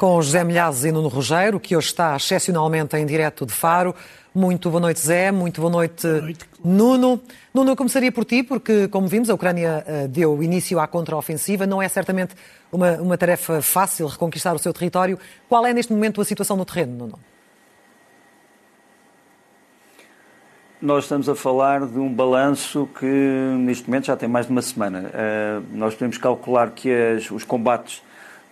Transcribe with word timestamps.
com 0.00 0.22
José 0.22 0.42
Milhazes 0.42 0.86
e 0.86 0.92
Nuno 0.92 1.08
Rogério, 1.08 1.60
que 1.60 1.76
hoje 1.76 1.88
está 1.88 2.16
excepcionalmente 2.16 2.96
em 2.96 3.04
direto 3.04 3.44
de 3.44 3.52
Faro. 3.52 3.94
Muito 4.34 4.70
boa 4.70 4.80
noite, 4.80 4.98
Zé. 4.98 5.30
Muito 5.30 5.60
boa 5.60 5.70
noite, 5.70 6.06
boa 6.06 6.22
noite. 6.22 6.46
Nuno. 6.64 7.20
Nuno, 7.52 7.72
eu 7.72 7.76
começaria 7.76 8.10
por 8.10 8.24
ti, 8.24 8.42
porque, 8.42 8.88
como 8.88 9.06
vimos, 9.06 9.28
a 9.28 9.34
Ucrânia 9.34 9.84
uh, 9.86 10.08
deu 10.08 10.42
início 10.42 10.80
à 10.80 10.86
contraofensiva. 10.86 11.66
Não 11.66 11.82
é 11.82 11.88
certamente 11.88 12.34
uma, 12.72 12.92
uma 12.92 13.18
tarefa 13.18 13.60
fácil 13.60 14.06
reconquistar 14.06 14.54
o 14.54 14.58
seu 14.58 14.72
território. 14.72 15.18
Qual 15.46 15.66
é, 15.66 15.74
neste 15.74 15.92
momento, 15.92 16.18
a 16.18 16.24
situação 16.24 16.56
no 16.56 16.64
terreno, 16.64 16.96
Nuno? 16.96 17.18
Nós 20.80 21.04
estamos 21.04 21.28
a 21.28 21.34
falar 21.34 21.86
de 21.86 21.98
um 21.98 22.10
balanço 22.10 22.88
que, 22.98 23.54
neste 23.58 23.86
momento, 23.86 24.06
já 24.06 24.16
tem 24.16 24.30
mais 24.30 24.46
de 24.46 24.52
uma 24.52 24.62
semana. 24.62 25.10
Uh, 25.10 25.76
nós 25.76 25.92
podemos 25.92 26.16
calcular 26.16 26.70
que 26.70 26.90
as, 26.90 27.30
os 27.30 27.44
combates 27.44 28.02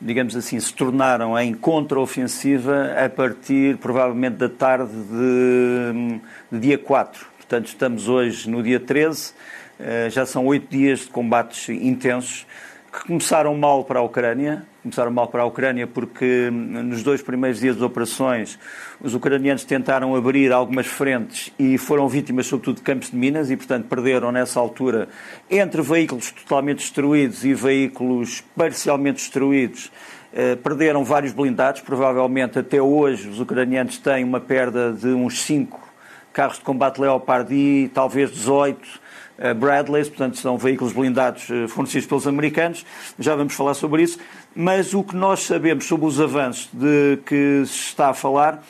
digamos 0.01 0.37
assim, 0.37 0.59
se 0.61 0.73
tornaram 0.73 1.39
em 1.39 1.53
contraofensiva 1.53 2.93
a 3.05 3.09
partir, 3.09 3.77
provavelmente, 3.79 4.37
da 4.37 4.49
tarde 4.49 4.93
de, 4.93 6.21
de 6.53 6.61
dia 6.61 6.79
4. 6.79 7.27
Portanto, 7.37 7.67
estamos 7.67 8.09
hoje 8.09 8.49
no 8.49 8.63
dia 8.63 8.79
13, 8.79 9.33
eh, 9.81 10.09
já 10.11 10.27
são 10.27 10.47
oito 10.47 10.69
dias 10.71 11.01
de 11.01 11.09
combates 11.09 11.69
intensos 11.71 12.47
que 12.93 13.07
começaram 13.07 13.57
mal 13.57 13.85
para 13.85 14.01
a 14.01 14.03
Ucrânia. 14.03 14.67
Começaram 14.81 15.11
mal 15.11 15.27
para 15.27 15.43
a 15.43 15.45
Ucrânia 15.45 15.89
porque 15.89 16.51
nos 16.53 17.03
dois 17.03 17.21
primeiros 17.21 17.59
dias 17.59 17.77
de 17.77 17.83
operações 17.83 18.57
os 19.01 19.13
ucranianos 19.13 19.65
tentaram 19.65 20.15
abrir 20.15 20.53
algumas 20.53 20.87
frentes 20.87 21.53
e 21.59 21.77
foram 21.77 22.09
vítimas, 22.09 22.47
sobretudo, 22.47 22.77
de 22.77 22.83
campos 22.83 23.11
de 23.11 23.17
minas 23.17 23.51
e, 23.51 23.57
portanto, 23.57 23.89
perderam 23.89 24.31
nessa 24.31 24.61
altura, 24.61 25.09
entre 25.51 25.83
veículos 25.83 26.31
totalmente 26.31 26.79
destruídos 26.79 27.45
e 27.45 27.55
veículos 27.55 28.45
parcialmente 28.57 29.17
destruídos, 29.17 29.91
eh, 30.33 30.55
perderam 30.55 31.03
vários 31.03 31.33
blindados. 31.33 31.81
Provavelmente, 31.81 32.61
até 32.61 32.81
hoje, 32.81 33.29
os 33.29 33.41
ucranianos 33.41 33.99
têm 33.99 34.23
uma 34.23 34.39
perda 34.39 34.93
de 34.93 35.09
uns 35.09 35.43
5 35.43 35.89
carros 36.33 36.59
de 36.59 36.63
combate 36.63 37.01
Leopard 37.01 37.53
e 37.53 37.91
talvez 37.93 38.31
18 38.31 38.79
eh, 38.81 39.08
Bradleys, 39.55 40.09
portanto 40.09 40.37
são 40.37 40.59
veículos 40.59 40.93
blindados 40.93 41.49
eh, 41.51 41.69
fornecidos 41.69 42.07
pelos 42.07 42.27
americanos, 42.27 42.85
já 43.19 43.37
vamos 43.37 43.55
falar 43.55 43.75
sobre 43.75 44.03
isso, 44.03 44.19
mas 44.55 44.95
o 44.95 45.03
que 45.03 45.15
nós 45.15 45.45
sabemos 45.45 45.85
sobre 45.85 46.07
os 46.07 46.21
avanços 46.21 46.69
de 46.73 47.19
que 47.25 47.63
se 47.67 47.89
está 47.89 48.11
a 48.11 48.15
falar 48.15 48.65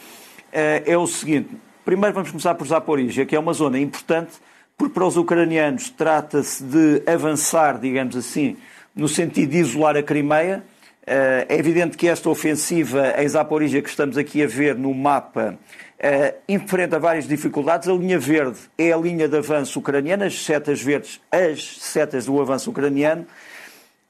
eh, 0.53 0.83
é 0.87 0.99
o 0.99 1.07
seguinte, 1.07 1.49
primeiro 1.85 2.15
vamos 2.15 2.31
começar 2.31 2.55
por 2.55 2.67
Zaporizhia, 2.67 3.25
que 3.25 3.35
é 3.35 3.39
uma 3.39 3.53
zona 3.53 3.79
importante, 3.79 4.33
porque 4.77 4.95
para 4.95 5.07
os 5.07 5.17
ucranianos 5.17 5.91
trata-se 5.91 6.63
de 6.63 7.03
avançar, 7.07 7.79
digamos 7.79 8.15
assim, 8.17 8.57
no 8.95 9.09
sentido 9.09 9.51
de 9.51 9.59
isolar 9.59 9.97
a 9.97 10.03
Crimeia, 10.03 10.63
é 11.11 11.57
evidente 11.57 11.97
que 11.97 12.07
esta 12.07 12.29
ofensiva 12.29 13.15
em 13.17 13.27
Zaporizhia 13.27 13.81
que 13.81 13.89
estamos 13.89 14.19
aqui 14.19 14.43
a 14.43 14.47
ver 14.47 14.77
no 14.77 14.93
mapa 14.93 15.59
Uh, 15.99 16.33
enfrenta 16.49 16.97
várias 16.97 17.27
dificuldades. 17.27 17.89
A 17.89 17.93
linha 17.93 18.21
verde 18.21 18.57
é 18.79 18.93
a 18.93 18.97
linha 18.97 19.27
de 19.27 19.37
avanço 19.37 19.81
ucraniana, 19.81 20.27
as 20.27 20.45
setas 20.45 20.81
verdes, 20.81 21.21
as 21.29 21.77
setas 21.81 22.27
do 22.27 22.41
avanço 22.41 22.71
ucraniano. 22.71 23.27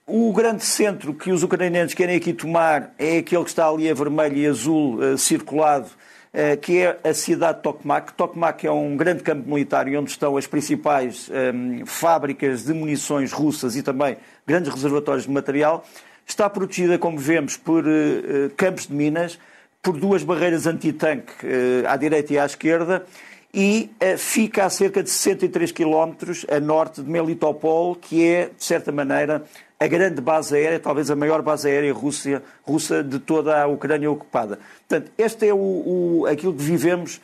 O 0.07 0.31
grande 0.35 0.63
centro 0.67 1.15
que 1.15 1.33
os 1.33 1.43
ucranianos 1.43 1.95
querem 1.95 2.17
aqui 2.17 2.35
tomar 2.35 2.93
é 2.99 3.17
aquele 3.19 3.43
que 3.43 3.49
está 3.49 3.67
ali 3.67 3.89
a 3.89 3.95
vermelho 3.95 4.37
e 4.37 4.47
azul 4.47 4.97
uh, 4.97 5.17
circulado, 5.17 5.87
uh, 5.87 6.59
que 6.61 6.77
é 6.77 6.99
a 7.03 7.15
cidade 7.15 7.57
de 7.57 7.63
Tokmak. 7.63 8.13
Tokmak 8.13 8.67
é 8.67 8.71
um 8.71 8.95
grande 8.95 9.23
campo 9.23 9.49
militar 9.49 9.87
onde 9.89 10.11
estão 10.11 10.37
as 10.37 10.47
principais 10.47 11.31
um, 11.31 11.87
fábricas 11.87 12.67
de 12.67 12.75
munições 12.75 13.33
russas 13.33 13.77
e 13.77 13.83
também 13.83 14.19
grandes 14.47 14.71
reservatórios 14.71 15.25
de 15.25 15.31
material. 15.31 15.83
Está 16.27 16.51
protegida, 16.51 16.99
como 16.99 17.17
vemos, 17.17 17.57
por 17.57 17.83
campos 18.55 18.87
de 18.87 18.93
minas 18.93 19.39
por 19.83 19.99
duas 19.99 20.23
barreiras 20.23 20.67
antitanque 20.67 21.33
eh, 21.45 21.85
à 21.87 21.97
direita 21.97 22.33
e 22.33 22.39
à 22.39 22.45
esquerda 22.45 23.07
e 23.53 23.91
eh, 23.99 24.17
fica 24.17 24.65
a 24.65 24.71
cerca 24.71 25.03
de 25.03 25.11
63 25.11 25.73
quilómetros 25.73 26.45
a 26.51 26.61
norte 26.61 27.03
de 27.03 27.09
Melitopol, 27.09 27.95
que 27.95 28.27
é, 28.27 28.51
de 28.57 28.65
certa 28.65 28.93
maneira, 28.93 29.45
a 29.81 29.87
grande 29.87 30.21
base 30.21 30.55
aérea, 30.55 30.81
talvez 30.81 31.11
a 31.11 31.17
maior 31.17 31.41
base 31.41 31.69
aérea 31.69 31.93
russa, 31.93 32.43
russa 32.63 33.03
de 33.03 33.19
toda 33.19 33.63
a 33.63 33.67
Ucrânia 33.67 34.11
ocupada. 34.11 34.59
Portanto, 34.87 35.11
este 35.17 35.47
é 35.49 35.55
o, 35.55 35.57
o 35.57 36.27
aquilo 36.27 36.53
que 36.53 36.63
vivemos 36.63 37.21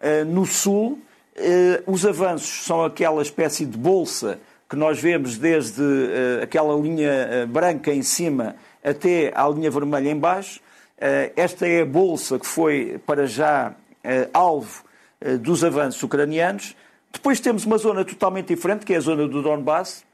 uh, 0.00 0.24
no 0.24 0.46
sul. 0.46 0.98
Uh, 1.36 1.92
os 1.92 2.06
avanços 2.06 2.64
são 2.64 2.84
aquela 2.84 3.20
espécie 3.20 3.66
de 3.66 3.76
bolsa 3.76 4.38
que 4.70 4.76
nós 4.76 5.00
vemos 5.00 5.36
desde 5.36 5.82
uh, 5.82 6.42
aquela 6.42 6.74
linha 6.76 7.46
branca 7.48 7.92
em 7.92 8.02
cima 8.02 8.54
até 8.82 9.32
à 9.34 9.48
linha 9.48 9.70
vermelha 9.70 10.08
em 10.08 10.18
baixo. 10.18 10.60
Eh, 10.98 11.32
esta 11.36 11.66
é 11.66 11.82
a 11.82 11.86
bolsa 11.86 12.38
que 12.38 12.46
foi, 12.46 12.98
para 13.06 13.26
já, 13.26 13.74
eh, 14.02 14.28
alvo 14.32 14.82
eh, 15.20 15.36
dos 15.36 15.62
avanços 15.62 16.02
ucranianos. 16.02 16.74
Depois 17.12 17.38
temos 17.38 17.64
uma 17.64 17.78
zona 17.78 18.04
totalmente 18.04 18.54
diferente, 18.54 18.84
que 18.86 18.94
é 18.94 18.96
a 18.96 19.00
zona 19.00 19.28
do 19.28 19.42
Donbass, 19.42 20.04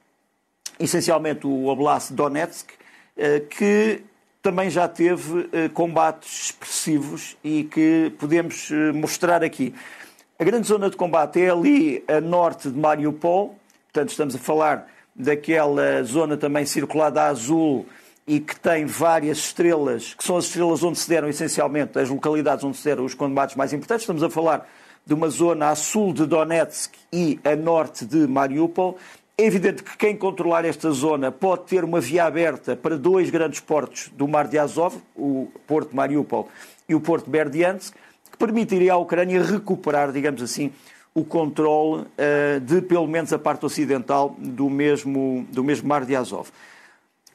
essencialmente 0.79 1.47
o 1.47 1.67
Oblast 1.67 2.13
Donetsk, 2.13 2.71
que 3.51 4.03
também 4.41 4.71
já 4.71 4.87
teve 4.89 5.49
combates 5.75 6.47
expressivos 6.47 7.37
e 7.43 7.65
que 7.65 8.13
podemos 8.19 8.71
mostrar 8.95 9.43
aqui. 9.43 9.75
A 10.39 10.45
grande 10.45 10.67
zona 10.67 10.89
de 10.89 10.97
combate 10.97 11.41
é 11.41 11.51
ali 11.51 12.05
a 12.07 12.21
norte 12.21 12.71
de 12.71 12.79
Mariupol, 12.79 13.57
portanto 13.93 14.11
estamos 14.11 14.35
a 14.37 14.39
falar 14.39 14.89
daquela 15.15 16.03
zona 16.05 16.37
também 16.37 16.65
circulada 16.65 17.23
a 17.23 17.27
azul, 17.29 17.85
e 18.27 18.39
que 18.39 18.59
tem 18.59 18.87
várias 18.87 19.39
estrelas, 19.39 20.15
que 20.15 20.25
são 20.25 20.37
as 20.37 20.45
estrelas 20.45 20.83
onde 20.83 20.99
se 20.99 21.09
deram 21.09 21.29
essencialmente, 21.29 21.99
as 21.99 22.09
localidades 22.09 22.65
onde 22.65 22.77
se 22.77 22.85
deram 22.85 23.05
os 23.05 23.15
combates 23.15 23.57
mais 23.57 23.73
importantes. 23.73 24.03
Estamos 24.03 24.23
a 24.23 24.31
falar 24.31 24.69
de 25.05 25.15
uma 25.15 25.29
zona 25.29 25.71
a 25.71 25.75
sul 25.75 26.13
de 26.13 26.25
Donetsk 26.27 26.95
e 27.13 27.41
a 27.45 27.57
norte 27.57 28.05
de 28.05 28.27
Mariupol. 28.27 28.97
É 29.37 29.45
evidente 29.45 29.83
que 29.83 29.97
quem 29.97 30.17
controlar 30.17 30.65
esta 30.65 30.91
zona 30.93 31.33
pode 31.33 31.65
ter 31.65 31.83
uma 31.83 32.01
via 32.01 32.25
aberta 32.25 32.77
para 32.77 32.97
dois 32.97 33.31
grandes 33.31 33.61
portos 33.61 34.11
do 34.15 34.29
Mar 34.29 34.47
de 34.47 34.59
Azov, 34.59 34.97
o 35.17 35.51
Porto 35.67 35.91
de 35.91 35.97
Mariupol 35.97 36.49
e 36.89 36.95
o 36.95 37.01
Porto 37.01 37.25
de 37.25 37.31
Berdiansk, 37.31 37.95
que 38.31 38.39
permitiria 38.39 38.93
à 38.93 38.97
Ucrânia 38.97 39.43
recuperar, 39.43 40.13
digamos 40.13 40.43
assim, 40.43 40.71
o 41.15 41.25
controle 41.25 42.03
uh, 42.03 42.61
de 42.61 42.81
pelo 42.83 43.07
menos 43.07 43.33
a 43.33 43.39
parte 43.39 43.67
ocidental 43.67 44.37
do 44.39 44.71
mesmo, 44.71 45.47
do 45.51 45.65
mesmo 45.65 45.89
Mar 45.89 46.05
de 46.05 46.15
Azov. 46.15 46.49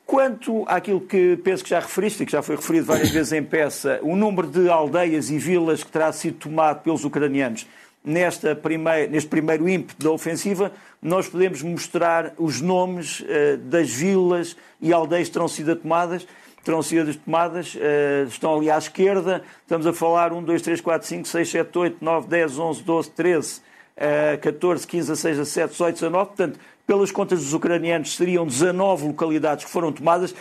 Quanto 0.07 0.63
àquilo 0.67 1.01
que 1.01 1.35
penso 1.43 1.61
que 1.61 1.69
já 1.69 1.81
referiste 1.81 2.23
e 2.23 2.25
que 2.25 2.31
já 2.31 2.41
foi 2.41 2.55
referido 2.55 2.85
várias 2.85 3.09
vezes 3.09 3.33
em 3.33 3.43
peça, 3.43 3.99
o 4.01 4.15
número 4.15 4.47
de 4.47 4.69
aldeias 4.69 5.29
e 5.29 5.37
vilas 5.37 5.83
que 5.83 5.91
terá 5.91 6.13
sido 6.13 6.37
tomado 6.37 6.81
pelos 6.81 7.03
ucranianos 7.03 7.67
nesta 8.05 8.55
primeir, 8.55 9.09
neste 9.09 9.29
primeiro 9.29 9.67
ímpeto 9.67 10.01
da 10.01 10.09
ofensiva, 10.09 10.71
nós 11.01 11.27
podemos 11.27 11.61
mostrar 11.61 12.33
os 12.37 12.61
nomes 12.61 13.19
uh, 13.19 13.57
das 13.57 13.89
vilas 13.89 14.55
e 14.79 14.93
aldeias 14.93 15.27
que 15.27 15.33
terão 15.33 15.49
sido 15.49 15.75
tomadas. 15.75 16.25
Terão 16.63 16.81
sido 16.81 17.13
tomadas, 17.13 17.75
uh, 17.75 18.27
estão 18.29 18.55
ali 18.55 18.71
à 18.71 18.77
esquerda, 18.77 19.43
estamos 19.61 19.85
a 19.85 19.91
falar 19.91 20.31
1, 20.31 20.41
2, 20.41 20.61
3, 20.61 20.81
4, 20.81 21.07
5, 21.07 21.27
6, 21.27 21.49
7, 21.49 21.77
8, 21.77 21.97
9, 21.99 22.27
10, 22.27 22.59
11, 22.59 22.83
12, 22.83 23.09
13, 23.11 23.61
uh, 23.97 24.41
14, 24.41 24.87
15, 24.87 25.07
16, 25.07 25.37
17, 25.37 25.71
18, 25.71 25.93
19. 25.95 26.25
Portanto, 26.27 26.59
pelas 26.87 27.11
contas 27.11 27.43
dos 27.43 27.53
ucranianos, 27.53 28.15
seriam 28.15 28.47
19 28.47 29.07
localidades 29.07 29.65
que 29.65 29.71
foram 29.71 29.91
tomadas. 29.91 30.33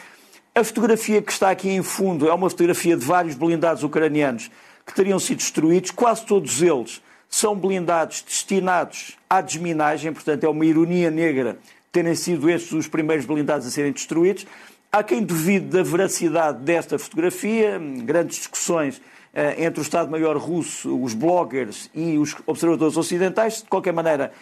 A 0.54 0.62
fotografia 0.64 1.20
que 1.20 1.32
está 1.32 1.50
aqui 1.50 1.68
em 1.68 1.82
fundo 1.82 2.28
é 2.28 2.32
uma 2.32 2.48
fotografia 2.48 2.96
de 2.96 3.04
vários 3.04 3.34
blindados 3.34 3.82
ucranianos 3.82 4.50
que 4.86 4.94
teriam 4.94 5.18
sido 5.18 5.38
destruídos, 5.38 5.90
quase 5.90 6.24
todos 6.24 6.62
eles 6.62 7.02
são 7.28 7.56
blindados 7.56 8.22
destinados 8.22 9.16
à 9.28 9.40
desminagem, 9.40 10.12
portanto 10.12 10.44
é 10.44 10.48
uma 10.48 10.64
ironia 10.64 11.10
negra 11.10 11.58
terem 11.96 12.14
sido 12.14 12.50
estes 12.50 12.72
os 12.72 12.86
primeiros 12.86 13.24
blindados 13.24 13.66
a 13.66 13.70
serem 13.70 13.90
destruídos. 13.90 14.46
Há 14.92 15.02
quem 15.02 15.22
duvide 15.22 15.66
da 15.66 15.82
veracidade 15.82 16.58
desta 16.58 16.98
fotografia, 16.98 17.80
grandes 18.04 18.36
discussões 18.36 19.00
eh, 19.32 19.64
entre 19.64 19.80
o 19.80 19.82
Estado-Maior 19.82 20.36
russo, 20.36 21.02
os 21.02 21.14
bloggers 21.14 21.90
e 21.94 22.18
os 22.18 22.36
observadores 22.46 22.96
ocidentais. 22.96 23.62
De 23.62 23.68
qualquer 23.68 23.92
maneira, 23.92 24.32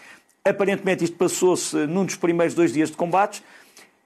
Aparentemente 0.47 1.05
isto 1.05 1.17
passou-se 1.17 1.75
num 1.87 2.05
dos 2.05 2.17
primeiros 2.17 2.55
dois 2.55 2.71
dias 2.71 2.91
de 2.91 2.97
combates. 2.97 3.43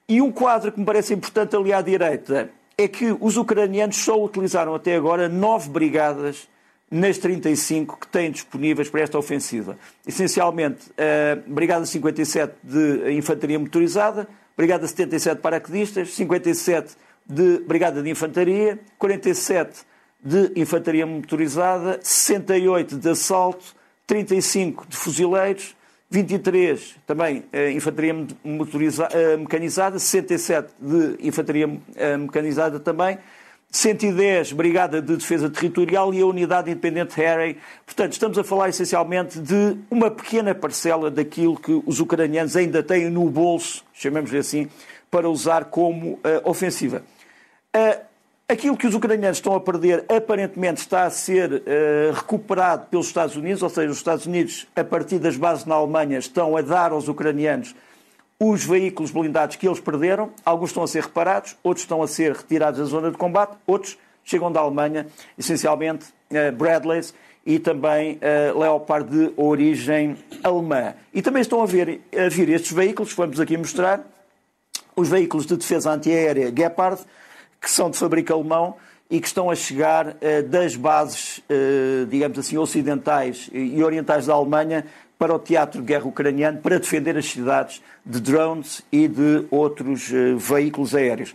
E 0.07 0.21
um 0.21 0.31
quadro 0.31 0.71
que 0.71 0.79
me 0.79 0.85
parece 0.85 1.13
importante 1.13 1.53
ali 1.53 1.73
à 1.73 1.81
direita 1.81 2.49
é 2.77 2.87
que 2.87 3.13
os 3.19 3.35
ucranianos 3.35 3.97
só 3.97 4.17
utilizaram 4.23 4.73
até 4.73 4.95
agora 4.95 5.27
nove 5.27 5.69
brigadas 5.69 6.47
nas 6.89 7.17
35 7.17 7.97
que 7.97 8.07
têm 8.07 8.31
disponíveis 8.31 8.89
para 8.89 9.01
esta 9.01 9.17
ofensiva. 9.17 9.77
Essencialmente, 10.07 10.89
a 10.97 11.35
Brigada 11.45 11.85
57 11.85 12.53
de 12.63 13.11
Infantaria 13.11 13.59
Motorizada, 13.59 14.25
Brigada 14.55 14.87
77 14.87 15.35
de 15.35 15.41
Paraquedistas, 15.41 16.13
57 16.13 16.95
de 17.27 17.59
Brigada 17.59 18.01
de 18.01 18.09
Infantaria, 18.09 18.79
47 18.97 19.81
de 20.23 20.53
Infantaria 20.55 21.05
Motorizada, 21.05 21.99
68 22.01 22.97
de 22.97 23.09
Assalto, 23.09 23.75
35 24.07 24.85
de 24.87 24.95
Fuzileiros, 24.95 25.75
23 26.09 26.95
também 27.05 27.43
uh, 27.53 27.69
infantaria 27.71 28.13
uh, 28.15 29.37
mecanizada, 29.37 29.99
67 29.99 30.73
de 30.79 31.27
infantaria 31.27 31.67
uh, 31.67 32.17
mecanizada 32.17 32.79
também, 32.79 33.19
110, 33.71 34.53
Brigada 34.53 34.99
de 34.99 35.15
Defesa 35.15 35.47
Territorial 35.47 36.11
e 36.11 36.21
a 36.21 36.25
Unidade 36.25 36.71
Independente 36.71 37.15
Harry. 37.17 37.57
Portanto, 37.85 38.13
estamos 38.13 38.37
a 38.39 38.43
falar 38.43 38.69
essencialmente 38.69 39.39
de 39.39 39.77
uma 39.91 40.09
pequena 40.09 40.55
parcela 40.55 41.11
daquilo 41.11 41.55
que 41.55 41.79
os 41.85 41.99
ucranianos 41.99 42.55
ainda 42.55 42.81
têm 42.81 43.11
no 43.11 43.29
bolso, 43.29 43.85
chamemos-lhe 43.93 44.39
assim, 44.39 44.67
para 45.11 45.29
usar 45.29 45.65
como 45.65 46.13
uh, 46.13 46.21
ofensiva. 46.43 47.03
Uh, 47.75 48.08
aquilo 48.49 48.75
que 48.75 48.87
os 48.87 48.95
ucranianos 48.95 49.37
estão 49.37 49.53
a 49.53 49.59
perder 49.61 50.03
aparentemente 50.09 50.81
está 50.81 51.03
a 51.03 51.09
ser 51.11 51.53
uh, 51.53 52.13
recuperado 52.13 52.87
pelos 52.87 53.05
Estados 53.05 53.35
Unidos, 53.35 53.61
ou 53.61 53.69
seja, 53.69 53.91
os 53.91 53.97
Estados 53.97 54.25
Unidos, 54.25 54.67
a 54.75 54.83
partir 54.83 55.19
das 55.19 55.37
bases 55.37 55.65
na 55.65 55.75
Alemanha, 55.75 56.17
estão 56.17 56.57
a 56.57 56.61
dar 56.61 56.91
aos 56.91 57.07
ucranianos 57.07 57.75
os 58.39 58.63
veículos 58.65 59.11
blindados 59.11 59.57
que 59.57 59.67
eles 59.67 59.79
perderam, 59.79 60.31
alguns 60.43 60.69
estão 60.69 60.81
a 60.81 60.87
ser 60.87 61.03
reparados, 61.03 61.55
outros 61.61 61.83
estão 61.83 62.01
a 62.01 62.07
ser 62.07 62.31
retirados 62.33 62.79
da 62.79 62.85
zona 62.85 63.11
de 63.11 63.17
combate, 63.17 63.55
outros 63.67 63.97
chegam 64.23 64.51
da 64.51 64.61
Alemanha, 64.61 65.05
essencialmente 65.37 66.07
uh, 66.31 66.51
Bradleys 66.55 67.13
e 67.45 67.59
também 67.59 68.15
uh, 68.15 68.57
Leopard 68.57 69.09
de 69.09 69.33
origem 69.37 70.17
alemã. 70.43 70.95
E 71.13 71.21
também 71.21 71.41
estão 71.41 71.61
a, 71.61 71.65
ver, 71.65 72.01
a 72.17 72.29
vir 72.29 72.49
estes 72.49 72.71
veículos, 72.71 73.13
vamos 73.13 73.39
aqui 73.39 73.55
mostrar, 73.57 74.01
os 74.95 75.07
veículos 75.07 75.45
de 75.45 75.55
defesa 75.55 75.91
antiaérea 75.91 76.51
Gepard, 76.55 77.01
que 77.59 77.69
são 77.69 77.89
de 77.89 77.97
fabrico 77.97 78.33
alemão 78.33 78.75
e 79.09 79.19
que 79.19 79.27
estão 79.27 79.49
a 79.49 79.55
chegar 79.55 80.07
uh, 80.07 80.43
das 80.47 80.75
bases, 80.75 81.41
digamos 82.09 82.37
assim, 82.37 82.57
ocidentais 82.57 83.49
e 83.51 83.81
orientais 83.83 84.27
da 84.27 84.33
Alemanha 84.33 84.85
para 85.19 85.35
o 85.35 85.39
teatro 85.39 85.81
de 85.81 85.87
guerra 85.87 86.05
ucraniano 86.05 86.59
para 86.59 86.79
defender 86.79 87.17
as 87.17 87.25
cidades 87.25 87.83
de 88.05 88.21
drones 88.21 88.81
e 88.89 89.05
de 89.05 89.45
outros 89.51 90.09
uh, 90.11 90.37
veículos 90.37 90.95
aéreos. 90.95 91.33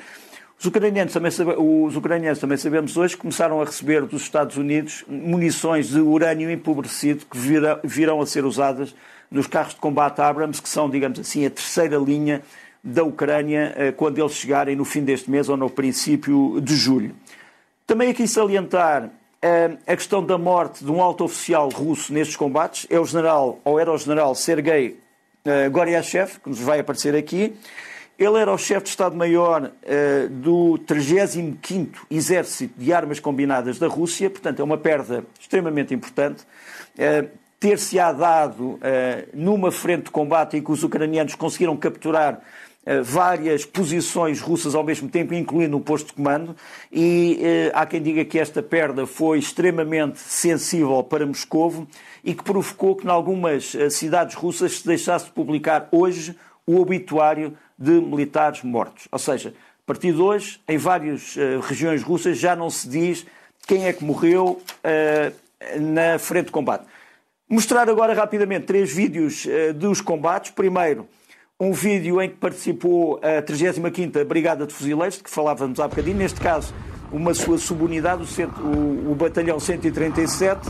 Os 0.58 0.64
ucranianos, 0.64 1.12
também 1.12 1.30
os 1.58 1.94
ucranianos 1.94 2.38
também 2.38 2.56
sabemos 2.56 2.96
hoje 2.96 3.14
começaram 3.14 3.60
a 3.60 3.64
receber 3.64 4.02
dos 4.06 4.22
Estados 4.22 4.56
Unidos 4.56 5.04
munições 5.06 5.88
de 5.88 6.00
urânio 6.00 6.50
empobrecido 6.50 7.26
que 7.26 7.36
virão 7.84 8.22
a 8.22 8.26
ser 8.26 8.46
usadas 8.46 8.94
nos 9.30 9.46
carros 9.46 9.74
de 9.74 9.80
combate 9.80 10.20
Abrams, 10.22 10.62
que 10.62 10.68
são, 10.68 10.88
digamos 10.88 11.18
assim, 11.18 11.44
a 11.44 11.50
terceira 11.50 11.98
linha 11.98 12.40
da 12.84 13.02
Ucrânia 13.02 13.74
uh, 13.74 13.92
quando 13.94 14.18
eles 14.18 14.32
chegarem 14.32 14.76
no 14.76 14.84
fim 14.84 15.02
deste 15.02 15.30
mês 15.30 15.48
ou 15.48 15.56
no 15.56 15.70
princípio 15.70 16.60
de 16.60 16.76
julho. 16.76 17.14
Também 17.86 18.10
aqui 18.10 18.28
salientar 18.28 19.10
a 19.86 19.94
questão 19.94 20.24
da 20.24 20.38
morte 20.38 20.82
de 20.82 20.90
um 20.90 21.02
alto 21.02 21.22
oficial 21.22 21.68
russo 21.68 22.14
nestes 22.14 22.34
combates 22.34 22.86
é 22.88 22.98
o 22.98 23.04
general, 23.04 23.60
ou 23.62 23.78
era 23.78 23.92
o 23.92 23.98
general 23.98 24.34
Sergei 24.34 24.98
uh, 25.44 25.70
Goryachev, 25.70 26.40
que 26.42 26.48
nos 26.48 26.60
vai 26.60 26.80
aparecer 26.80 27.14
aqui. 27.14 27.54
Ele 28.18 28.38
era 28.38 28.50
o 28.50 28.56
chefe 28.56 28.84
de 28.84 28.88
Estado-Maior 28.90 29.72
do 30.30 30.78
35º 30.86 31.88
Exército 32.08 32.72
de 32.78 32.92
Armas 32.92 33.18
Combinadas 33.18 33.76
da 33.78 33.88
Rússia, 33.88 34.30
portanto 34.30 34.60
é 34.60 34.64
uma 34.64 34.78
perda 34.78 35.24
extremamente 35.38 35.92
importante. 35.92 36.44
Ter-se-á 37.58 38.12
dado 38.12 38.78
numa 39.32 39.72
frente 39.72 40.04
de 40.04 40.10
combate 40.12 40.56
em 40.56 40.62
que 40.62 40.70
os 40.70 40.84
ucranianos 40.84 41.34
conseguiram 41.34 41.76
capturar 41.76 42.34
eh, 42.34 42.40
várias 43.02 43.64
posições 43.64 44.40
russas 44.40 44.74
ao 44.74 44.84
mesmo 44.84 45.08
tempo, 45.08 45.32
incluindo 45.32 45.76
um 45.76 45.80
posto 45.80 46.08
de 46.08 46.12
comando, 46.12 46.54
e 46.92 47.38
eh, 47.42 47.72
há 47.74 47.86
quem 47.86 48.02
diga 48.02 48.24
que 48.24 48.38
esta 48.38 48.62
perda 48.62 49.06
foi 49.06 49.38
extremamente 49.38 50.18
sensível 50.18 51.02
para 51.02 51.24
Moscovo 51.24 51.88
e 52.22 52.34
que 52.34 52.44
provocou 52.44 52.94
que, 52.94 53.06
em 53.06 53.10
algumas 53.10 53.74
eh, 53.74 53.88
cidades 53.88 54.34
russas, 54.34 54.80
se 54.80 54.86
deixasse 54.86 55.26
de 55.26 55.32
publicar 55.32 55.88
hoje 55.90 56.36
o 56.66 56.78
obituário 56.78 57.56
de 57.78 57.92
militares 57.92 58.62
mortos. 58.62 59.08
Ou 59.10 59.18
seja, 59.18 59.54
a 59.82 59.86
partir 59.86 60.12
de 60.12 60.20
hoje, 60.20 60.60
em 60.68 60.78
várias 60.78 61.36
regiões 61.68 62.02
russas, 62.02 62.38
já 62.38 62.56
não 62.56 62.70
se 62.70 62.88
diz 62.88 63.26
quem 63.66 63.86
é 63.86 63.92
que 63.92 64.02
morreu 64.02 64.62
na 65.78 66.18
frente 66.18 66.46
de 66.46 66.52
combate. 66.52 66.86
Mostrar 67.46 67.86
agora 67.90 68.14
rapidamente 68.14 68.64
três 68.64 68.90
vídeos 68.90 69.46
dos 69.74 70.00
combates. 70.00 70.52
Primeiro, 70.52 71.06
um 71.60 71.72
vídeo 71.72 72.20
em 72.20 72.28
que 72.28 72.36
participou 72.36 73.20
a 73.22 73.40
35ª 73.40 74.24
Brigada 74.24 74.66
de 74.66 74.74
Fuzileiros, 74.74 75.18
de 75.18 75.22
que 75.22 75.30
falávamos 75.30 75.78
há 75.78 75.86
bocadinho, 75.86 76.16
neste 76.16 76.40
caso 76.40 76.74
uma 77.12 77.32
sua 77.32 77.58
subunidade, 77.58 78.24
o, 78.24 78.42
o, 78.60 79.12
o 79.12 79.14
Batalhão 79.14 79.60
137. 79.60 80.68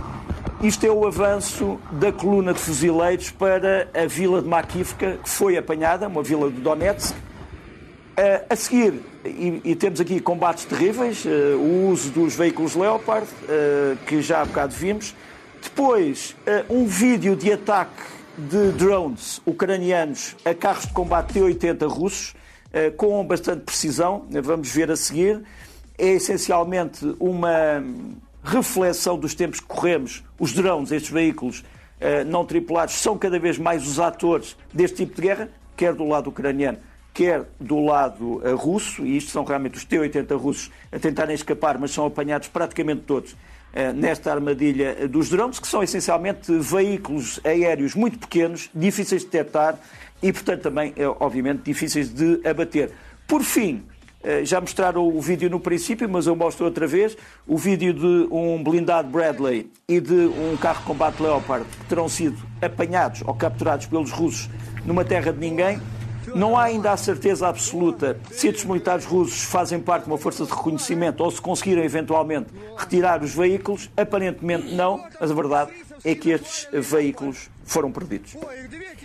Isto 0.63 0.87
é 0.87 0.91
o 0.91 1.07
avanço 1.07 1.81
da 1.93 2.13
coluna 2.13 2.53
de 2.53 2.61
fuzileiros 2.61 3.31
para 3.31 3.89
a 3.95 4.07
vila 4.07 4.43
de 4.43 4.49
Makivka, 4.49 5.19
que 5.23 5.29
foi 5.29 5.57
apanhada, 5.57 6.07
uma 6.07 6.23
vila 6.23 6.51
de 6.51 6.61
Donetsk. 6.61 7.15
Uh, 7.15 8.45
a 8.49 8.55
seguir, 8.55 9.01
e, 9.25 9.61
e, 9.65 9.75
temos 9.75 10.01
aqui 10.01 10.21
combates 10.21 10.67
terríveis, 10.67 11.25
uh, 11.25 11.29
o 11.57 11.89
uso 11.89 12.11
dos 12.11 12.37
veículos 12.37 12.77
Leopard, 12.77 13.27
uh, 13.27 13.97
que 14.07 14.21
já 14.23 14.43
há 14.43 14.45
bocado 14.45 14.75
vimos. 14.75 15.15
Depois, 15.63 16.37
um 16.69 16.87
vídeo 16.87 17.35
de 17.35 17.51
ataque 17.51 18.14
de 18.37 18.73
drones 18.73 19.41
ucranianos 19.47 20.37
a 20.45 20.55
carros 20.55 20.87
de 20.87 20.93
combate 20.93 21.35
T-80 21.35 21.87
russos, 21.89 22.35
eh, 22.73 22.91
com 22.91 23.25
bastante 23.25 23.63
precisão, 23.63 24.27
vamos 24.43 24.71
ver 24.71 24.91
a 24.91 24.97
seguir. 24.97 25.43
É 25.97 26.09
essencialmente 26.09 27.15
uma 27.21 27.83
reflexão 28.43 29.17
dos 29.17 29.35
tempos 29.35 29.61
que 29.61 29.67
corremos. 29.67 30.25
Os 30.39 30.53
drones, 30.53 30.91
estes 30.91 31.11
veículos 31.11 31.65
eh, 32.01 32.25
não 32.25 32.45
tripulados, 32.45 32.95
são 32.95 33.17
cada 33.17 33.39
vez 33.39 33.57
mais 33.59 33.87
os 33.87 34.01
atores 34.01 34.57
deste 34.73 34.99
tipo 34.99 35.15
de 35.17 35.23
guerra, 35.23 35.49
quer 35.77 35.95
do 35.95 36.05
lado 36.05 36.29
ucraniano, 36.31 36.79
quer 37.13 37.45
do 37.61 37.81
lado 37.81 38.43
eh, 38.45 38.51
russo, 38.53 39.07
e 39.07 39.17
isto 39.17 39.31
são 39.31 39.45
realmente 39.45 39.79
os 39.79 39.85
T-80 39.85 40.37
russos 40.37 40.71
a 40.91 40.99
tentarem 40.99 41.35
escapar, 41.35 41.79
mas 41.79 41.93
são 41.93 42.05
apanhados 42.05 42.49
praticamente 42.49 43.03
todos 43.03 43.37
nesta 43.95 44.33
armadilha 44.33 45.09
dos 45.09 45.29
drones, 45.29 45.59
que 45.59 45.67
são 45.67 45.83
essencialmente 45.83 46.53
veículos 46.53 47.41
aéreos 47.45 47.95
muito 47.95 48.19
pequenos, 48.19 48.71
difíceis 48.75 49.23
de 49.23 49.31
detectar 49.31 49.79
e, 50.23 50.33
portanto, 50.33 50.63
também, 50.63 50.93
eh, 50.97 51.07
obviamente, 51.21 51.63
difíceis 51.65 52.09
de 52.09 52.41
abater. 52.49 52.93
Por 53.27 53.43
fim, 53.43 53.83
eh, 54.23 54.43
já 54.43 54.59
mostraram 54.59 55.07
o 55.07 55.21
vídeo 55.21 55.51
no 55.51 55.61
princípio, 55.61 56.09
mas 56.09 56.27
eu 56.27 56.35
mostro 56.35 56.65
outra 56.65 56.87
vez, 56.87 57.15
o 57.47 57.59
vídeo 57.59 57.93
de 57.93 58.27
um 58.33 58.63
blindado 58.65 59.09
Bradley 59.09 59.71
e 59.87 60.01
de 60.01 60.15
um 60.15 60.57
carro 60.57 60.81
de 60.81 60.87
combate 60.87 61.23
Leopard 61.23 61.67
que 61.67 61.85
terão 61.85 62.09
sido 62.09 62.39
apanhados 62.63 63.23
ou 63.27 63.35
capturados 63.35 63.85
pelos 63.85 64.11
russos 64.11 64.49
numa 64.87 65.05
terra 65.05 65.31
de 65.31 65.39
ninguém. 65.39 65.79
Não 66.35 66.57
há 66.57 66.65
ainda 66.65 66.93
a 66.93 66.97
certeza 66.97 67.49
absoluta 67.49 68.17
se 68.31 68.49
estes 68.49 68.65
militares 68.65 69.05
russos 69.05 69.43
fazem 69.43 69.81
parte 69.81 70.05
de 70.05 70.11
uma 70.11 70.19
força 70.19 70.45
de 70.45 70.51
reconhecimento 70.51 71.23
ou 71.23 71.31
se 71.31 71.41
conseguiram 71.41 71.83
eventualmente 71.83 72.49
retirar 72.77 73.23
os 73.23 73.35
veículos. 73.35 73.91
Aparentemente 73.97 74.75
não, 74.75 75.05
mas 75.21 75.31
a 75.31 75.35
verdade 75.35 75.73
é 76.05 76.15
que 76.15 76.31
estes 76.31 76.69
veículos 76.73 77.49
foram 77.65 77.91
perdidos. 77.91 78.37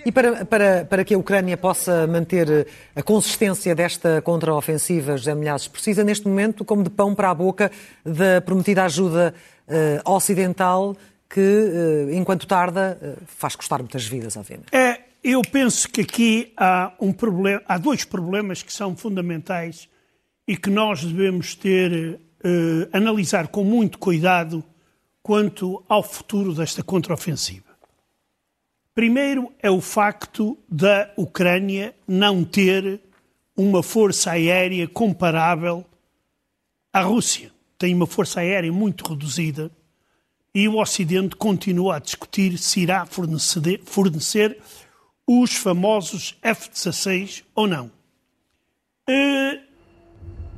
E 0.05 0.11
para, 0.11 0.45
para, 0.45 0.85
para 0.85 1.03
que 1.03 1.13
a 1.13 1.17
Ucrânia 1.17 1.57
possa 1.57 2.05
manter 2.07 2.67
a 2.95 3.01
consistência 3.01 3.73
desta 3.73 4.21
contraofensiva, 4.21 5.17
José 5.17 5.33
Milhazes, 5.35 5.67
precisa 5.67 6.03
neste 6.03 6.27
momento, 6.27 6.65
como 6.65 6.83
de 6.83 6.89
pão 6.89 7.15
para 7.15 7.29
a 7.29 7.33
boca, 7.33 7.71
da 8.05 8.41
prometida 8.41 8.83
ajuda 8.83 9.33
uh, 9.67 10.11
ocidental 10.11 10.95
que, 11.29 11.39
uh, 11.39 12.11
enquanto 12.13 12.47
tarda, 12.47 12.97
uh, 13.01 13.23
faz 13.25 13.55
custar 13.55 13.79
muitas 13.79 14.05
vidas, 14.05 14.35
obviamente. 14.35 14.75
É, 14.75 14.98
eu 15.23 15.41
penso 15.41 15.89
que 15.89 16.01
aqui 16.01 16.53
há, 16.55 16.93
um 16.99 17.11
problema, 17.11 17.61
há 17.67 17.77
dois 17.77 18.03
problemas 18.03 18.63
que 18.63 18.71
são 18.71 18.95
fundamentais 18.95 19.89
e 20.47 20.55
que 20.55 20.69
nós 20.69 21.03
devemos 21.03 21.55
ter, 21.55 22.19
eh, 22.43 22.89
analisar 22.91 23.49
com 23.49 23.63
muito 23.63 23.99
cuidado 23.99 24.63
quanto 25.21 25.83
ao 25.87 26.01
futuro 26.01 26.53
desta 26.53 26.81
contraofensiva. 26.81 27.69
Primeiro 28.95 29.51
é 29.59 29.69
o 29.69 29.79
facto 29.79 30.57
da 30.67 31.11
Ucrânia 31.15 31.95
não 32.07 32.43
ter 32.43 32.99
uma 33.55 33.83
força 33.83 34.31
aérea 34.31 34.87
comparável 34.87 35.85
à 36.91 37.01
Rússia. 37.01 37.51
Tem 37.77 37.93
uma 37.93 38.07
força 38.07 38.39
aérea 38.39 38.71
muito 38.71 39.07
reduzida 39.07 39.71
e 40.53 40.67
o 40.67 40.79
Ocidente 40.79 41.35
continua 41.35 41.97
a 41.97 41.99
discutir 41.99 42.57
se 42.57 42.81
irá 42.81 43.05
fornecer, 43.05 43.81
fornecer 43.85 44.57
os 45.31 45.53
famosos 45.53 46.35
F-16 46.41 47.43
ou 47.53 47.67
não. 47.67 47.91
Uh, 49.07 49.61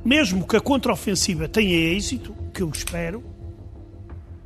mesmo 0.02 0.48
que 0.48 0.56
a 0.56 0.62
contraofensiva 0.62 1.46
tenha 1.46 1.76
êxito, 1.94 2.34
que 2.54 2.62
eu 2.62 2.70
espero, 2.70 3.22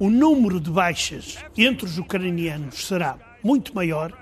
o 0.01 0.11
número 0.11 0.59
de 0.59 0.69
baixas 0.69 1.39
entre 1.57 1.87
os 1.87 1.97
ucranianos 1.97 2.89
será 2.89 3.17
muito 3.41 3.73
maior, 3.73 4.13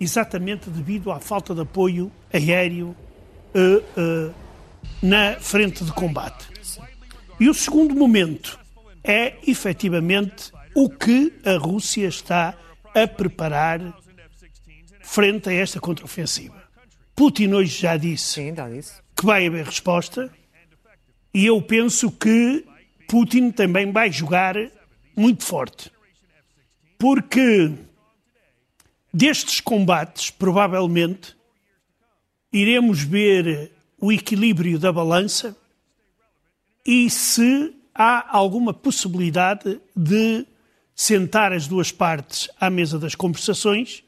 exatamente 0.00 0.68
devido 0.70 1.12
à 1.12 1.20
falta 1.20 1.54
de 1.54 1.60
apoio 1.60 2.10
aéreo 2.32 2.96
uh, 3.54 4.00
uh, 4.00 4.34
na 5.00 5.36
frente 5.38 5.84
de 5.84 5.92
combate. 5.92 6.48
E 7.38 7.48
o 7.48 7.54
segundo 7.54 7.94
momento 7.94 8.58
é, 9.04 9.36
efetivamente, 9.46 10.50
o 10.74 10.90
que 10.90 11.32
a 11.44 11.56
Rússia 11.56 12.08
está 12.08 12.56
a 12.92 13.06
preparar 13.06 13.80
frente 15.08 15.48
a 15.48 15.52
esta 15.52 15.80
contraofensiva. 15.80 16.62
Putin 17.16 17.54
hoje 17.54 17.80
já 17.80 17.96
disse, 17.96 18.34
Sim, 18.34 18.54
já 18.54 18.68
disse. 18.68 18.92
que 19.16 19.24
vai 19.24 19.46
haver 19.46 19.64
resposta 19.64 20.30
E 21.32 21.46
eu 21.46 21.60
penso 21.62 22.10
que 22.10 22.64
Putin 23.08 23.50
também 23.50 23.90
vai 23.90 24.12
jogar 24.12 24.54
muito 25.16 25.44
forte. 25.44 25.90
Porque 26.98 27.72
destes 29.12 29.60
combates, 29.60 30.30
provavelmente, 30.30 31.34
iremos 32.52 33.02
ver 33.02 33.72
o 33.98 34.12
equilíbrio 34.12 34.78
da 34.78 34.92
balança 34.92 35.56
e 36.84 37.08
se 37.08 37.74
há 37.94 38.36
alguma 38.36 38.74
possibilidade 38.74 39.80
de 39.96 40.46
sentar 40.94 41.52
as 41.52 41.66
duas 41.66 41.90
partes 41.90 42.48
à 42.60 42.68
mesa 42.68 42.98
das 42.98 43.14
conversações 43.14 44.04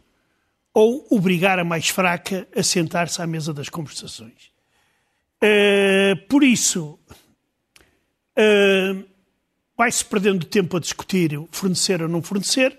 ou 0.73 1.07
obrigar 1.11 1.59
a 1.59 1.65
mais 1.65 1.89
fraca 1.89 2.47
a 2.55 2.63
sentar-se 2.63 3.21
à 3.21 3.27
mesa 3.27 3.53
das 3.53 3.69
conversações. 3.69 4.51
Uh, 5.43 6.27
por 6.29 6.45
isso, 6.45 6.99
uh, 8.39 9.05
vai-se 9.77 10.05
perdendo 10.05 10.45
tempo 10.45 10.77
a 10.77 10.81
discutir 10.81 11.41
fornecer 11.51 12.03
ou 12.03 12.09
não 12.09 12.23
fornecer. 12.23 12.79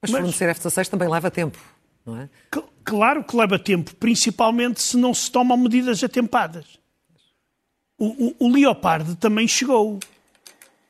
Mas, 0.00 0.10
mas 0.10 0.20
fornecer 0.20 0.48
F-16 0.48 0.88
também 0.88 1.08
leva 1.08 1.30
tempo, 1.30 1.58
não 2.04 2.18
é? 2.20 2.28
Claro 2.84 3.24
que 3.24 3.36
leva 3.36 3.58
tempo, 3.58 3.94
principalmente 3.96 4.82
se 4.82 4.96
não 4.96 5.14
se 5.14 5.30
tomam 5.30 5.56
medidas 5.56 6.02
atempadas. 6.02 6.78
O, 7.98 8.06
o, 8.06 8.36
o 8.40 8.52
Leopard 8.52 9.16
também 9.16 9.46
chegou, 9.46 9.98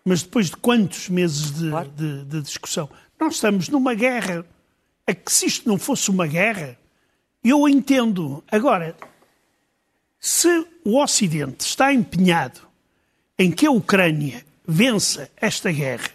mas 0.04 0.22
depois 0.22 0.46
de 0.46 0.56
quantos 0.56 1.08
meses 1.08 1.52
de, 1.52 1.70
claro. 1.70 1.88
de, 1.90 2.24
de 2.24 2.42
discussão? 2.42 2.88
Nós 3.20 3.34
estamos 3.34 3.68
numa 3.68 3.94
guerra. 3.94 4.44
É 5.06 5.14
que 5.14 5.30
se 5.32 5.46
isto 5.46 5.68
não 5.68 5.78
fosse 5.78 6.10
uma 6.10 6.26
guerra, 6.26 6.78
eu 7.42 7.68
entendo. 7.68 8.42
Agora, 8.50 8.96
se 10.18 10.66
o 10.84 10.98
Ocidente 11.02 11.66
está 11.66 11.92
empenhado 11.92 12.60
em 13.38 13.50
que 13.50 13.66
a 13.66 13.70
Ucrânia 13.70 14.44
vença 14.66 15.30
esta 15.36 15.70
guerra, 15.70 16.10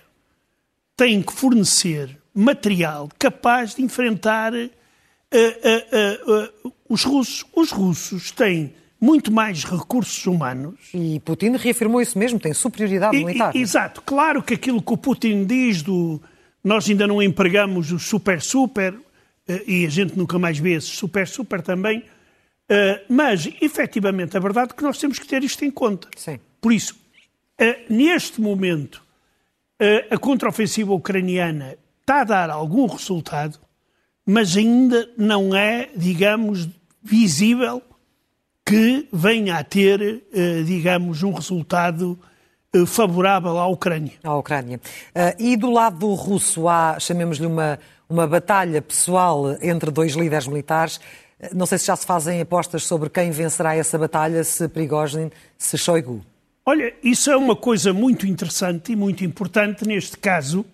tem 0.98 1.22
que 1.22 1.32
fornecer 1.32 2.18
material 2.34 3.10
capaz 3.20 3.76
de 3.76 3.84
enfrentar 3.84 4.54
uh, 4.54 4.70
uh, 5.38 6.68
uh, 6.68 6.74
os 6.90 7.04
russos. 7.04 7.46
Os 7.56 7.72
russos 7.72 8.32
têm 8.32 8.74
muito 9.00 9.32
mais 9.32 9.64
recursos 9.64 10.26
humanos. 10.26 10.80
E 10.94 11.20
Putin 11.22 11.56
reafirmou 11.56 12.02
isso 12.02 12.18
mesmo, 12.18 12.40
tem 12.40 12.54
superioridade 12.54 13.16
e, 13.16 13.24
militar. 13.24 13.56
E, 13.56 13.62
exato. 13.62 14.02
Claro 14.02 14.44
que 14.44 14.56
aquilo 14.56 14.82
que 14.82 14.94
o 14.94 14.98
Putin 14.98 15.46
diz 15.46 15.82
do 15.82 16.22
nós 16.64 16.90
ainda 16.90 17.08
não 17.08 17.22
empregamos 17.22 17.92
o 17.92 18.00
super-super, 18.00 18.96
e 19.66 19.86
a 19.86 19.90
gente 19.90 20.18
nunca 20.18 20.38
mais 20.38 20.60
vê 20.60 20.74
esse 20.74 20.88
super-super 20.88 21.62
também, 21.62 22.04
mas, 23.10 23.50
efetivamente, 23.62 24.38
a 24.38 24.40
verdade 24.40 24.72
é 24.74 24.76
que 24.76 24.84
nós 24.84 25.00
temos 25.00 25.18
que 25.18 25.28
ter 25.28 25.44
isto 25.44 25.66
em 25.66 25.72
conta. 25.72 26.08
Sim. 26.16 26.40
Por 26.62 26.72
isso, 26.72 26.96
neste 27.90 28.40
momento, 28.40 29.04
a 30.12 30.18
contraofensiva 30.18 30.94
ucraniana 30.94 31.78
está 32.02 32.22
a 32.22 32.24
dar 32.24 32.50
algum 32.50 32.86
resultado, 32.86 33.60
mas 34.26 34.56
ainda 34.56 35.10
não 35.18 35.56
é, 35.56 35.90
digamos, 35.96 36.68
visível 37.02 37.82
que 38.66 39.08
venha 39.12 39.58
a 39.58 39.64
ter, 39.64 40.22
eh, 40.32 40.62
digamos, 40.64 41.24
um 41.24 41.32
resultado 41.32 42.20
eh, 42.22 42.26
favorável 42.88 43.58
à 43.58 43.68
Ucrânia. 43.68 44.14
À 44.24 44.36
Ucrânia. 44.36 44.80
Eh, 45.14 45.36
e 45.40 45.58
do 45.58 45.72
lado 45.72 46.14
russo 46.14 46.68
há, 46.68 47.00
chamemos-lhe 47.00 47.48
uma, 47.48 47.80
uma 48.08 48.28
batalha 48.28 48.82
pessoal 48.82 49.58
entre 49.62 49.92
dois 49.92 50.14
líderes 50.14 50.48
militares. 50.48 51.00
Não 51.54 51.66
sei 51.66 51.78
se 51.78 51.88
já 51.88 51.96
se 51.96 52.06
fazem 52.06 52.42
apostas 52.42 52.84
sobre 52.84 53.10
quem 53.10 53.32
vencerá 53.32 53.76
essa 53.76 53.98
batalha, 53.98 54.44
se 54.44 54.68
Prigozhin, 54.68 55.32
se 55.58 55.78
Shoigu. 55.78 56.24
Olha, 56.66 56.94
isso 57.04 57.32
é 57.32 57.38
uma 57.38 57.56
coisa 57.56 57.94
muito 57.94 58.28
interessante 58.28 58.92
e 58.92 58.96
muito 58.96 59.24
importante 59.24 59.88
neste 59.88 60.18
caso, 60.18 60.66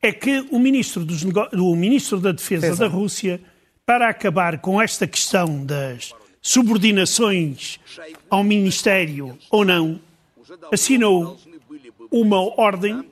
é 0.00 0.12
que 0.12 0.46
o 0.50 0.58
ministro, 0.58 1.04
dos 1.04 1.22
o 1.22 1.76
ministro 1.76 2.18
da 2.18 2.32
Defesa, 2.32 2.62
Defesa 2.62 2.88
da 2.88 2.88
Rússia, 2.88 3.40
para 3.84 4.08
acabar 4.08 4.58
com 4.58 4.80
esta 4.80 5.06
questão 5.06 5.64
das 5.66 6.14
subordinações 6.40 7.78
ao 8.30 8.42
Ministério 8.42 9.36
ou 9.50 9.64
não, 9.64 10.00
assinou 10.72 11.38
uma 12.10 12.38
ordem 12.60 13.04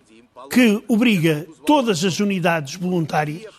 que 0.50 0.82
obriga 0.88 1.46
todas 1.66 2.04
as 2.04 2.20
unidades 2.20 2.76
voluntárias, 2.76 3.52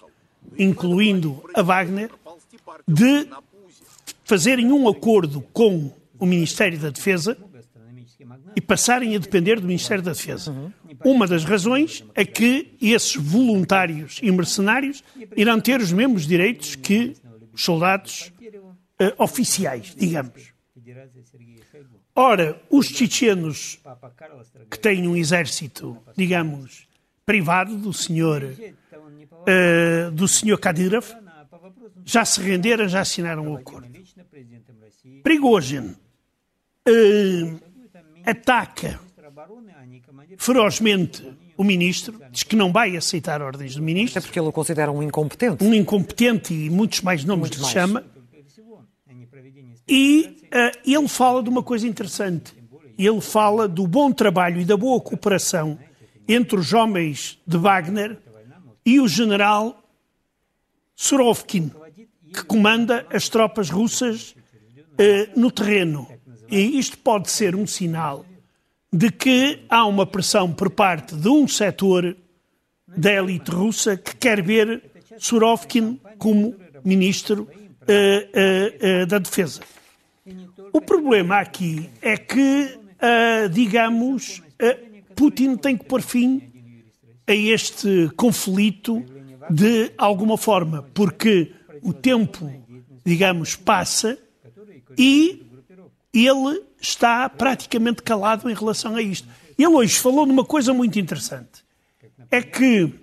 incluindo 0.58 1.44
a 1.54 1.62
Wagner, 1.62 2.10
de 2.88 3.28
fazerem 4.24 4.72
um 4.72 4.88
acordo 4.88 5.42
com 5.54 5.92
o 6.18 6.26
Ministério 6.26 6.78
da 6.80 6.90
Defesa 6.90 7.38
e 8.56 8.62
passarem 8.62 9.16
a 9.16 9.20
depender 9.20 9.60
do 9.60 9.68
Ministério 9.68 10.04
da 10.04 10.12
Defesa. 10.12 10.54
Uma 11.04 11.26
das 11.28 11.46
razões 11.46 12.04
é 12.14 12.26
que 12.26 12.76
esses 12.82 13.16
voluntários 13.16 14.20
e 14.22 14.32
mercenários 14.32 15.04
irão 15.36 15.60
ter 15.60 15.80
os 15.80 15.92
mesmos 15.92 16.28
direitos 16.28 16.76
que 16.76 17.16
os 17.54 17.64
soldados 17.64 18.32
uh, 19.02 19.24
oficiais, 19.24 19.96
digamos. 19.96 20.59
Ora, 22.16 22.62
os 22.70 22.88
chechenos 22.88 23.80
que 24.70 24.80
têm 24.80 25.08
um 25.08 25.16
exército, 25.16 25.98
digamos, 26.16 26.88
privado 27.26 27.78
do 27.78 27.94
senhor, 27.94 28.44
uh, 28.44 30.12
do 30.12 30.28
senhor 30.28 30.58
Kadyrov, 30.60 31.06
já 32.06 32.26
se 32.26 32.42
renderam, 32.42 32.88
já 32.88 33.02
assinaram 33.02 33.52
o 33.52 33.56
acordo. 33.56 33.88
Prigozhin 35.24 35.96
uh, 36.88 37.62
ataca 38.26 39.00
ferozmente 40.38 41.24
o 41.58 41.64
ministro, 41.64 42.22
diz 42.32 42.44
que 42.44 42.56
não 42.56 42.72
vai 42.72 42.96
aceitar 42.96 43.42
ordens 43.42 43.76
do 43.76 43.82
ministro. 43.82 44.20
É 44.20 44.22
porque 44.22 44.40
ele 44.40 44.48
o 44.48 44.52
considera 44.52 44.92
um 44.92 45.04
incompetente. 45.04 45.64
Um 45.64 45.74
incompetente 45.74 46.54
e 46.54 46.70
muitos 46.70 47.02
mais 47.02 47.26
nomes 47.26 47.50
lhe 47.50 47.66
chama. 47.66 48.04
E 49.90 50.38
uh, 50.54 50.80
ele 50.86 51.08
fala 51.08 51.42
de 51.42 51.50
uma 51.50 51.64
coisa 51.64 51.88
interessante. 51.88 52.54
Ele 52.96 53.22
fala 53.22 53.68
do 53.68 53.88
bom 53.88 54.12
trabalho 54.12 54.62
e 54.62 54.66
da 54.66 54.78
boa 54.78 55.02
cooperação 55.02 55.80
entre 56.28 56.60
os 56.60 56.72
homens 56.74 57.40
de 57.48 57.58
Wagner 57.58 58.18
e 58.86 59.00
o 59.00 59.08
general 59.08 59.84
Surovkin, 60.96 61.72
que 62.32 62.44
comanda 62.44 63.08
as 63.12 63.28
tropas 63.28 63.72
russas 63.72 64.36
uh, 64.94 65.40
no 65.40 65.50
terreno. 65.50 66.08
E 66.48 66.78
isto 66.78 67.00
pode 67.00 67.32
ser 67.32 67.56
um 67.56 67.66
sinal 67.66 68.26
de 68.94 69.12
que 69.12 69.66
há 69.70 69.86
uma 69.86 70.06
pressão 70.06 70.52
por 70.52 70.70
parte 70.70 71.16
de 71.16 71.30
um 71.30 71.48
setor 71.48 72.16
da 72.88 73.14
elite 73.14 73.50
russa 73.50 73.98
que 73.98 74.16
quer 74.16 74.44
ver 74.44 74.84
Surovkin 75.18 76.00
como 76.18 76.56
ministro 76.84 77.48
uh, 77.90 79.04
uh, 79.04 79.06
da 79.08 79.18
Defesa. 79.18 79.62
O 80.74 80.82
problema 80.82 81.40
aqui 81.40 81.90
é 82.02 82.18
que, 82.18 82.78
digamos, 83.52 84.42
Putin 85.16 85.56
tem 85.56 85.78
que 85.78 85.86
pôr 85.86 86.02
fim 86.02 86.42
a 87.28 87.34
este 87.34 88.10
conflito 88.16 89.04
de 89.50 89.92
alguma 89.98 90.38
forma, 90.38 90.84
porque 90.94 91.52
o 91.82 91.94
tempo, 91.94 92.52
digamos, 93.06 93.56
passa 93.56 94.18
e 94.98 95.46
ele 96.14 96.64
está 96.82 97.30
praticamente 97.30 98.02
calado 98.02 98.50
em 98.50 98.54
relação 98.54 98.96
a 98.96 99.02
isto. 99.02 99.28
Ele 99.58 99.68
hoje 99.68 99.98
falou 100.00 100.26
de 100.26 100.32
uma 100.32 100.46
coisa 100.46 100.74
muito 100.74 101.00
interessante. 101.00 101.64
É 102.32 102.42
que 102.42 102.94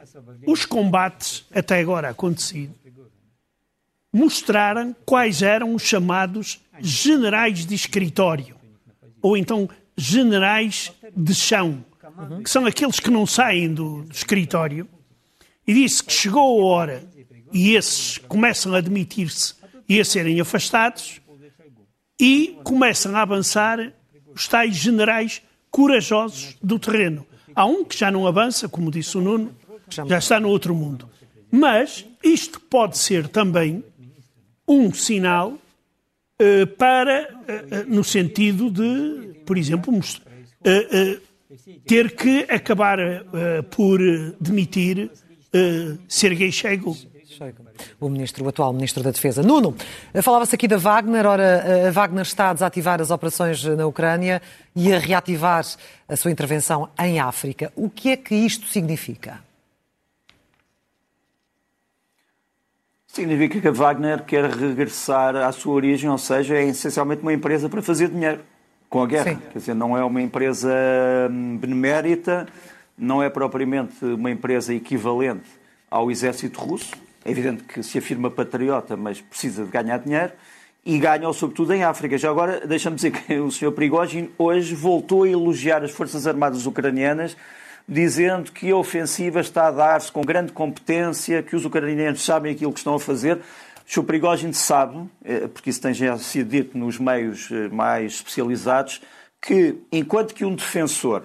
os 0.46 0.64
combates, 0.64 1.44
até 1.54 1.80
agora 1.80 2.08
acontecidos, 2.10 2.76
mostraram 4.12 4.94
quais 5.04 5.42
eram 5.42 5.74
os 5.74 5.82
chamados 5.82 6.60
generais 6.80 7.66
de 7.66 7.74
escritório, 7.74 8.56
ou 9.20 9.36
então 9.36 9.68
generais 9.96 10.92
de 11.16 11.34
chão, 11.34 11.84
que 12.42 12.50
são 12.50 12.66
aqueles 12.66 13.00
que 13.00 13.10
não 13.10 13.26
saem 13.26 13.72
do, 13.72 14.04
escritório, 14.10 14.88
e 15.66 15.74
disse 15.74 16.02
que 16.02 16.12
chegou 16.12 16.60
a 16.60 16.64
hora 16.64 17.04
e 17.52 17.74
esses 17.74 18.18
começam 18.18 18.74
a 18.74 18.78
admitir-se 18.78 19.54
e 19.88 20.00
a 20.00 20.04
serem 20.04 20.40
afastados, 20.40 21.20
e 22.20 22.58
começam 22.64 23.14
a 23.14 23.22
avançar 23.22 23.92
os 24.34 24.48
tais 24.48 24.74
generais 24.74 25.42
corajosos 25.70 26.56
do 26.62 26.78
terreno. 26.78 27.26
Há 27.54 27.64
um 27.66 27.84
que 27.84 27.96
já 27.96 28.10
não 28.10 28.26
avança, 28.26 28.68
como 28.68 28.90
disse 28.90 29.16
o 29.16 29.20
Nuno, 29.20 29.54
já 29.88 30.18
está 30.18 30.40
no 30.40 30.48
outro 30.48 30.74
mundo. 30.74 31.08
Mas 31.50 32.04
isto 32.22 32.60
pode 32.60 32.98
ser 32.98 33.28
também 33.28 33.84
um 34.66 34.92
sinal 34.92 35.58
para, 36.76 37.28
uh, 37.30 37.94
no 37.94 38.04
sentido 38.04 38.70
de, 38.70 39.40
por 39.44 39.56
exemplo, 39.56 39.92
ter 41.86 42.14
que 42.16 42.46
acabar 42.50 42.98
por 43.70 44.00
demitir 44.40 45.10
Sergei 46.08 46.50
Chego, 46.50 46.96
o 48.00 48.08
ministro, 48.08 48.44
o 48.44 48.48
atual 48.48 48.72
ministro 48.72 49.02
da 49.02 49.10
Defesa. 49.10 49.42
Nuno, 49.42 49.74
falava-se 50.22 50.54
aqui 50.54 50.66
da 50.66 50.76
Wagner. 50.76 51.26
Ora, 51.26 51.88
a 51.88 51.90
Wagner 51.90 52.22
está 52.22 52.50
a 52.50 52.54
desativar 52.54 53.00
as 53.00 53.10
operações 53.10 53.62
na 53.64 53.86
Ucrânia 53.86 54.40
e 54.74 54.92
a 54.92 54.98
reativar 54.98 55.64
a 56.08 56.16
sua 56.16 56.30
intervenção 56.30 56.88
em 56.98 57.20
África. 57.20 57.72
O 57.76 57.90
que 57.90 58.10
é 58.10 58.16
que 58.16 58.34
isto 58.34 58.66
significa? 58.66 59.45
Significa 63.16 63.62
que 63.62 63.68
a 63.68 63.70
Wagner 63.70 64.24
quer 64.24 64.44
regressar 64.44 65.36
à 65.36 65.50
sua 65.50 65.72
origem, 65.72 66.10
ou 66.10 66.18
seja, 66.18 66.54
é 66.54 66.64
essencialmente 66.66 67.22
uma 67.22 67.32
empresa 67.32 67.66
para 67.66 67.80
fazer 67.80 68.10
dinheiro 68.10 68.40
com 68.90 69.02
a 69.02 69.06
guerra. 69.06 69.30
Sim. 69.30 69.38
Quer 69.54 69.58
dizer, 69.58 69.74
não 69.74 69.96
é 69.96 70.04
uma 70.04 70.20
empresa 70.20 70.70
hum, 71.30 71.56
benemérita, 71.56 72.46
não 72.96 73.22
é 73.22 73.30
propriamente 73.30 74.04
uma 74.04 74.30
empresa 74.30 74.74
equivalente 74.74 75.48
ao 75.90 76.10
exército 76.10 76.60
russo. 76.60 76.90
É 77.24 77.30
evidente 77.30 77.62
que 77.62 77.82
se 77.82 77.96
afirma 77.96 78.30
patriota, 78.30 78.98
mas 78.98 79.18
precisa 79.18 79.64
de 79.64 79.70
ganhar 79.70 79.96
dinheiro. 79.96 80.32
E 80.84 80.98
ganha, 80.98 81.32
sobretudo, 81.32 81.72
em 81.72 81.84
África. 81.84 82.18
Já 82.18 82.28
agora, 82.28 82.66
deixa-me 82.66 82.96
dizer 82.96 83.12
que 83.12 83.32
o 83.40 83.50
Sr. 83.50 83.72
Prigogine 83.72 84.30
hoje 84.36 84.74
voltou 84.74 85.22
a 85.22 85.28
elogiar 85.30 85.82
as 85.82 85.90
Forças 85.90 86.26
Armadas 86.26 86.66
ucranianas 86.66 87.34
dizendo 87.88 88.50
que 88.50 88.70
a 88.70 88.76
ofensiva 88.76 89.40
está 89.40 89.68
a 89.68 89.70
dar-se 89.70 90.10
com 90.10 90.22
grande 90.22 90.52
competência, 90.52 91.42
que 91.42 91.54
os 91.54 91.64
ucranianos 91.64 92.24
sabem 92.24 92.52
aquilo 92.52 92.72
que 92.72 92.78
estão 92.78 92.94
a 92.94 93.00
fazer. 93.00 93.40
O 93.96 94.02
Prigogine 94.02 94.52
sabe, 94.52 95.08
eh, 95.24 95.46
porque 95.46 95.70
isso 95.70 95.80
tem 95.80 95.94
já 95.94 96.18
sido 96.18 96.50
dito 96.50 96.76
nos 96.76 96.98
meios 96.98 97.48
eh, 97.52 97.68
mais 97.68 98.14
especializados, 98.14 99.00
que 99.40 99.76
enquanto 99.92 100.34
que 100.34 100.44
um 100.44 100.54
defensor 100.54 101.22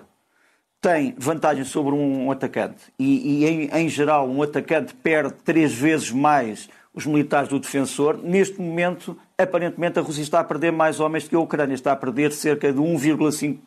tem 0.80 1.16
vantagem 1.18 1.64
sobre 1.64 1.94
um 1.96 2.32
atacante 2.32 2.82
e, 2.98 3.44
e 3.44 3.46
em, 3.46 3.70
em, 3.72 3.90
geral, 3.90 4.28
um 4.30 4.42
atacante 4.44 4.94
perde 4.94 5.34
três 5.44 5.74
vezes 5.74 6.12
mais 6.12 6.70
os 6.94 7.06
militares 7.06 7.50
do 7.50 7.60
defensor, 7.60 8.20
neste 8.22 8.60
momento, 8.60 9.18
aparentemente, 9.38 9.98
a 9.98 10.02
Rússia 10.02 10.22
está 10.22 10.40
a 10.40 10.44
perder 10.44 10.72
mais 10.72 11.00
homens 11.00 11.24
do 11.24 11.30
que 11.30 11.36
a 11.36 11.40
Ucrânia. 11.40 11.74
Está 11.74 11.94
a 11.94 11.96
perder 11.96 12.34
cerca 12.34 12.72
de 12.72 12.80
1,5 12.80 13.60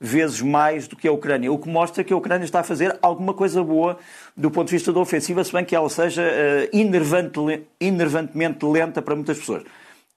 vezes 0.00 0.40
mais 0.40 0.88
do 0.88 0.96
que 0.96 1.06
a 1.06 1.12
Ucrânia, 1.12 1.52
o 1.52 1.58
que 1.58 1.68
mostra 1.68 2.02
que 2.02 2.12
a 2.12 2.16
Ucrânia 2.16 2.44
está 2.44 2.60
a 2.60 2.64
fazer 2.64 2.98
alguma 3.02 3.34
coisa 3.34 3.62
boa 3.62 3.98
do 4.34 4.50
ponto 4.50 4.68
de 4.68 4.76
vista 4.76 4.92
da 4.92 4.98
ofensiva, 4.98 5.44
se 5.44 5.52
bem 5.52 5.64
que 5.64 5.76
ela 5.76 5.90
seja 5.90 6.22
uh, 6.22 7.66
enervantemente 7.80 8.64
lenta 8.64 9.02
para 9.02 9.14
muitas 9.14 9.38
pessoas. 9.38 9.62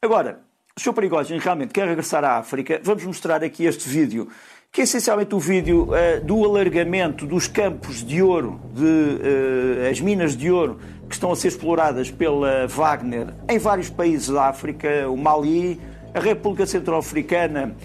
Agora, 0.02 0.40
o 0.76 0.80
Sr. 0.80 0.94
Perigógeno 0.94 1.40
realmente 1.40 1.74
quer 1.74 1.88
regressar 1.88 2.24
à 2.24 2.38
África. 2.38 2.80
Vamos 2.82 3.04
mostrar 3.04 3.44
aqui 3.44 3.66
este 3.66 3.88
vídeo, 3.88 4.30
que 4.72 4.82
é 4.82 4.84
essencialmente 4.86 5.36
o 5.36 5.40
vídeo 5.40 5.90
uh, 5.90 6.24
do 6.24 6.46
alargamento 6.46 7.26
dos 7.26 7.48
campos 7.48 8.06
de 8.06 8.22
ouro, 8.22 8.62
de, 8.74 8.84
uh, 8.84 9.92
as 9.92 10.00
minas 10.00 10.36
de 10.38 10.50
ouro 10.50 10.80
que 11.10 11.16
estão 11.16 11.32
a 11.32 11.36
ser 11.36 11.50
exploradas 11.50 12.10
pela 12.10 12.68
Wagner 12.68 13.34
em 13.50 13.60
vários 13.60 13.90
países 13.90 14.30
da 14.30 14.48
África, 14.48 15.10
o 15.10 15.18
Mali, 15.18 15.80
a 16.14 16.20
República 16.20 16.66
Centro-Africana, 16.66 17.76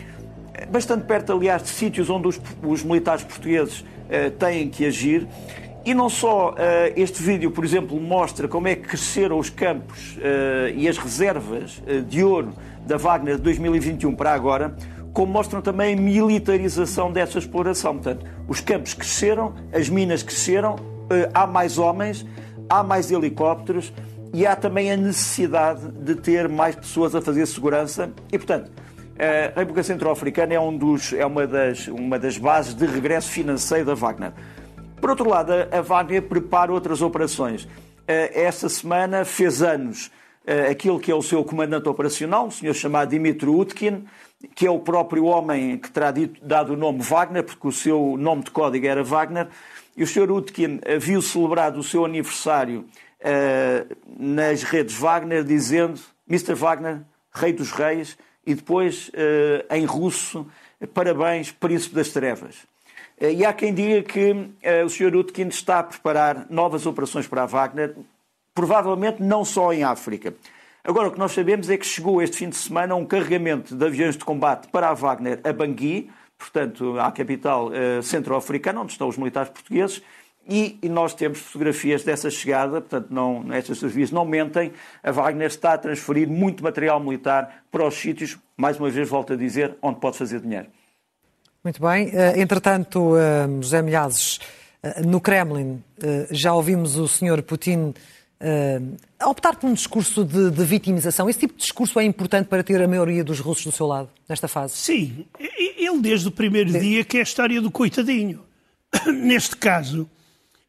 bastante 0.67 1.05
perto, 1.05 1.33
aliás, 1.33 1.63
de 1.63 1.69
sítios 1.69 2.11
onde 2.11 2.29
os, 2.29 2.41
os 2.63 2.83
militares 2.83 3.23
portugueses 3.23 3.81
uh, 3.81 4.31
têm 4.39 4.69
que 4.69 4.85
agir. 4.85 5.27
E 5.85 5.95
não 5.95 6.09
só 6.09 6.51
uh, 6.51 6.55
este 6.97 7.23
vídeo, 7.23 7.51
por 7.51 7.65
exemplo, 7.65 7.99
mostra 8.01 8.49
como 8.49 8.69
é 8.69 8.75
que 8.75 8.83
cresceram 8.83 9.39
os 9.39 9.49
campos 9.49 10.17
uh, 10.17 10.75
e 10.75 10.89
as 10.89 10.99
reservas 10.99 11.83
de 12.09 12.23
ouro 12.23 12.53
da 12.87 12.97
Wagner 12.97 13.37
de 13.37 13.43
2021 13.43 14.15
para 14.15 14.33
agora, 14.33 14.75
como 15.13 15.33
mostram 15.33 15.61
também 15.61 15.95
a 15.95 15.97
militarização 16.01 17.13
dessa 17.13 17.39
exploração. 17.39 17.95
Portanto, 17.95 18.27
os 18.47 18.61
campos 18.61 18.95
cresceram, 18.95 19.55
as 19.73 19.89
minas 19.89 20.23
cresceram, 20.23 20.77
há 21.35 21.47
mais 21.47 21.79
homens, 21.79 22.25
há 22.69 22.83
mais 22.83 23.11
helicópteros 23.11 23.93
e 24.33 24.47
há 24.47 24.55
também 24.55 24.93
a 24.93 24.97
necessidade 24.97 25.91
de 25.93 26.15
ter 26.15 26.49
mais 26.49 26.75
pessoas 26.75 27.15
a 27.15 27.21
fazer 27.21 27.47
segurança 27.47 28.11
e, 28.31 28.39
portanto, 28.39 28.71
a 29.19 29.59
República 29.59 29.83
Centro-Africana 29.83 30.55
é, 30.55 30.61
um 30.61 30.77
dos, 30.77 31.13
é 31.13 31.27
uma, 31.27 31.47
das, 31.47 31.89
uma 31.89 32.19
das 32.19 32.39
bases 32.39 32.75
de 32.75 32.87
regresso 32.87 33.31
financeiro 33.31 33.87
da 33.87 33.95
Wagner. 33.95 34.33
Por 35.01 35.11
outro 35.11 35.29
lado, 35.29 35.53
a 35.53 35.81
Wagner 35.81 36.23
prepara 36.23 36.73
outras 36.73 37.03
operações. 37.03 37.69
Esta 38.07 38.69
semana 38.69 39.25
fez 39.25 39.63
anos 39.63 40.11
aquilo 40.71 40.99
que 40.99 41.11
é 41.11 41.15
o 41.15 41.23
seu 41.23 41.45
comandante 41.45 41.89
operacional, 41.89 42.47
um 42.47 42.51
senhor 42.51 42.75
chamado 42.75 43.11
Dimitri 43.11 43.49
Utkin, 43.49 44.07
que 44.55 44.67
é 44.67 44.71
o 44.71 44.79
próprio 44.79 45.25
homem 45.25 45.77
que 45.77 45.91
terá 45.91 46.11
dito, 46.11 46.41
dado 46.45 46.73
o 46.73 46.77
nome 46.77 47.03
Wagner, 47.03 47.45
porque 47.45 47.69
o 47.69 47.73
seu 47.73 48.17
nome 48.19 48.45
de 48.45 48.51
código 48.51 48.87
era 48.87 49.05
Wagner, 49.05 49.49
e 49.97 50.03
o 50.03 50.07
senhor 50.07 50.31
Utkin 50.31 50.81
viu 50.99 51.21
celebrado 51.21 51.79
o 51.79 51.83
seu 51.83 52.05
aniversário 52.05 52.87
nas 54.19 54.63
redes 54.63 54.97
Wagner, 54.97 55.45
dizendo: 55.45 56.01
Mr. 56.29 56.55
Wagner, 56.55 57.03
Rei 57.35 57.53
dos 57.53 57.71
Reis, 57.71 58.17
e 58.49 58.55
depois 58.55 59.11
eh, 59.13 59.67
em 59.77 59.85
russo, 59.85 60.47
parabéns, 60.95 61.53
Príncipe 61.53 61.95
das 61.95 62.09
Trevas. 62.09 62.57
Eh, 63.21 63.35
e 63.35 63.45
há 63.45 63.53
quem 63.53 63.75
diga 63.75 64.03
que 64.03 64.49
eh, 64.63 64.83
o 64.83 64.89
Sr. 64.89 65.15
Utkin 65.17 65.49
está 65.49 65.81
a 65.81 65.83
preparar 65.83 66.47
novas 66.49 66.87
operações 66.87 67.27
para 67.27 67.43
a 67.43 67.47
Wagner, 67.47 67.95
provavelmente 68.55 69.23
não 69.23 69.45
só 69.45 69.71
em 69.71 69.85
África. 69.85 70.33
Agora, 70.83 71.09
o 71.09 71.13
que 71.13 71.19
nós 71.19 71.33
sabemos 71.33 71.69
é 71.69 71.77
que 71.77 71.85
chegou 71.85 72.23
este 72.23 72.39
fim 72.39 72.49
de 72.49 72.57
semana 72.57 72.95
um 72.95 73.05
carregamento 73.05 73.77
de 73.77 73.85
aviões 73.85 74.17
de 74.17 74.25
combate 74.25 74.69
para 74.69 74.89
a 74.89 74.95
Wagner 74.95 75.41
a 75.45 75.53
Bangui, 75.53 76.11
portanto, 76.39 76.99
à 76.99 77.13
capital 77.13 77.71
centro-africana, 78.03 78.81
onde 78.81 78.93
estão 78.93 79.09
os 79.09 79.19
militares 79.19 79.51
portugueses, 79.51 80.01
e, 80.49 80.79
e, 80.83 80.89
nós 80.89 81.13
temos 81.13 81.41
fotografias 81.41 82.03
dessa 82.03 82.31
chegada, 82.31 82.81
portanto, 82.81 83.09
não, 83.11 83.53
estas 83.53 83.77
fotografias 83.77 84.11
não 84.11 84.25
mentem. 84.25 84.73
A 85.03 85.13
Wagner 85.13 85.49
está 85.49 85.75
a 85.75 85.79
transferir 85.79 86.27
muito 86.27 86.65
material 86.65 86.99
militar 86.99 87.65
para 87.71 87.87
os 87.87 87.95
sítios, 87.95 88.39
mais 88.57 88.79
uma 88.81 88.89
vez 88.89 89.07
volto 89.09 89.35
a 89.35 89.37
dizer, 89.37 89.77
onde 89.83 90.01
pode 90.01 90.17
fazer 90.17 90.41
dinheiro. 90.41 90.69
Muito 91.63 91.83
bem. 91.83 92.11
Eh, 92.15 92.41
entretanto, 92.41 93.15
eh, 93.19 93.47
José 93.61 93.83
Milhazes, 93.83 94.41
eh, 94.83 95.03
no 95.03 95.21
Kremlin, 95.21 95.83
já 96.31 96.55
ouvimos 96.55 96.97
o 96.97 97.07
Sr. 97.07 97.43
Putin 97.43 97.93
optar 99.27 99.57
por 99.57 99.69
um 99.69 99.75
discurso 99.75 100.25
de, 100.25 100.51
de, 100.53 100.65
vitimização. 100.65 101.29
Esse 101.29 101.41
tipo 101.41 101.55
de 101.55 101.61
discurso 101.61 101.99
é 101.99 102.05
importante 102.05 102.47
para 102.47 102.63
ter 102.63 102.81
a 102.81 102.87
maioria 102.87 103.25
dos 103.25 103.41
russos 103.41 103.65
do 103.65 103.73
seu 103.73 103.85
lado, 103.85 104.09
nesta 104.29 104.47
fase? 104.47 104.77
Sim. 104.77 105.27
Ele, 105.39 106.01
desde 106.01 106.29
o 106.29 106.31
primeiro 106.31 106.71
dia, 106.71 107.05
que 107.05 107.17
é 107.17 107.21
a 107.21 107.25
história 107.25 107.61
do 107.61 107.69
coitadinho. 107.69 108.45
Neste 109.07 109.57
caso, 109.57 110.09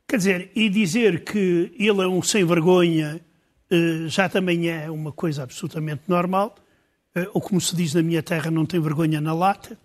Quer 0.09 0.17
dizer, 0.17 0.51
e 0.55 0.69
dizer 0.69 1.23
que 1.23 1.71
ele 1.77 2.01
é 2.01 2.07
um 2.07 2.19
sem-vergonha 2.19 3.21
eh, 3.69 4.07
já 4.07 4.27
também 4.27 4.67
é 4.67 4.89
uma 4.89 5.11
coisa 5.11 5.43
absolutamente 5.43 6.01
normal, 6.07 6.55
eh, 7.13 7.29
ou 7.31 7.39
como 7.39 7.61
se 7.61 7.75
diz 7.75 7.93
na 7.93 8.01
minha 8.01 8.23
terra, 8.23 8.49
não 8.49 8.65
tem 8.65 8.79
vergonha 8.79 9.21
na 9.21 9.33
lata. 9.33 9.77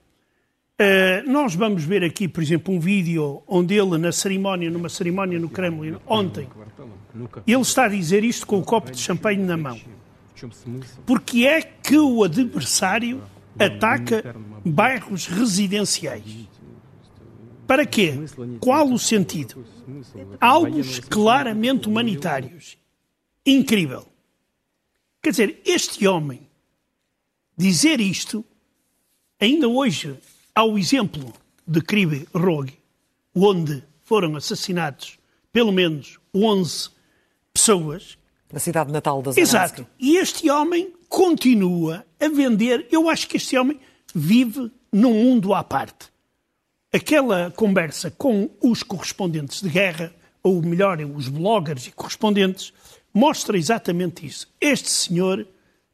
Eh, 0.78 1.22
nós 1.26 1.54
vamos 1.54 1.84
ver 1.84 2.02
aqui, 2.02 2.26
por 2.26 2.42
exemplo, 2.42 2.74
um 2.74 2.80
vídeo 2.80 3.42
onde 3.46 3.74
ele, 3.74 3.98
na 3.98 4.10
cerimónia, 4.10 4.70
numa 4.70 4.88
cerimónia 4.88 5.38
no 5.38 5.50
Kremlin, 5.50 5.96
ontem, 6.06 6.48
ele 7.46 7.60
está 7.60 7.84
a 7.84 7.88
dizer 7.88 8.24
isto 8.24 8.46
com 8.46 8.56
o 8.56 8.60
um 8.60 8.64
copo 8.64 8.90
de 8.90 8.98
champanhe 8.98 9.44
na 9.44 9.58
mão. 9.58 9.78
Porque 11.04 11.46
é 11.46 11.60
que 11.60 11.98
o 11.98 12.24
adversário 12.24 13.22
ataca 13.58 14.34
bairros 14.64 15.26
residenciais? 15.26 16.48
Para 17.66 17.84
quê? 17.84 18.14
Qual 18.58 18.90
o 18.90 18.98
sentido? 18.98 19.64
Algos 20.40 20.98
claramente 21.00 21.88
humanitários. 21.88 22.78
Incrível. 23.44 24.06
Quer 25.22 25.30
dizer, 25.30 25.62
este 25.64 26.06
homem 26.06 26.48
dizer 27.56 28.00
isto, 28.00 28.44
ainda 29.40 29.68
hoje 29.68 30.18
há 30.54 30.64
o 30.64 30.78
exemplo 30.78 31.32
de 31.66 31.80
Cribe 31.80 32.26
Rogue, 32.34 32.78
onde 33.34 33.82
foram 34.02 34.36
assassinados 34.36 35.18
pelo 35.52 35.72
menos 35.72 36.18
11 36.34 36.90
pessoas. 37.52 38.18
Na 38.52 38.60
cidade 38.60 38.92
natal 38.92 39.20
das 39.20 39.36
Exato. 39.36 39.86
E 39.98 40.16
este 40.16 40.48
homem 40.48 40.92
continua 41.08 42.06
a 42.20 42.28
vender. 42.28 42.86
Eu 42.90 43.08
acho 43.08 43.26
que 43.26 43.36
este 43.36 43.56
homem 43.58 43.80
vive 44.14 44.70
num 44.92 45.12
mundo 45.12 45.52
à 45.52 45.64
parte 45.64 46.13
aquela 46.94 47.50
conversa 47.50 48.08
com 48.08 48.48
os 48.62 48.84
correspondentes 48.84 49.60
de 49.60 49.68
guerra, 49.68 50.14
ou 50.40 50.62
melhor, 50.62 51.00
os 51.00 51.28
bloggers 51.28 51.88
e 51.88 51.90
correspondentes, 51.90 52.72
mostra 53.12 53.58
exatamente 53.58 54.24
isso. 54.24 54.46
Este 54.60 54.88
senhor 54.88 55.44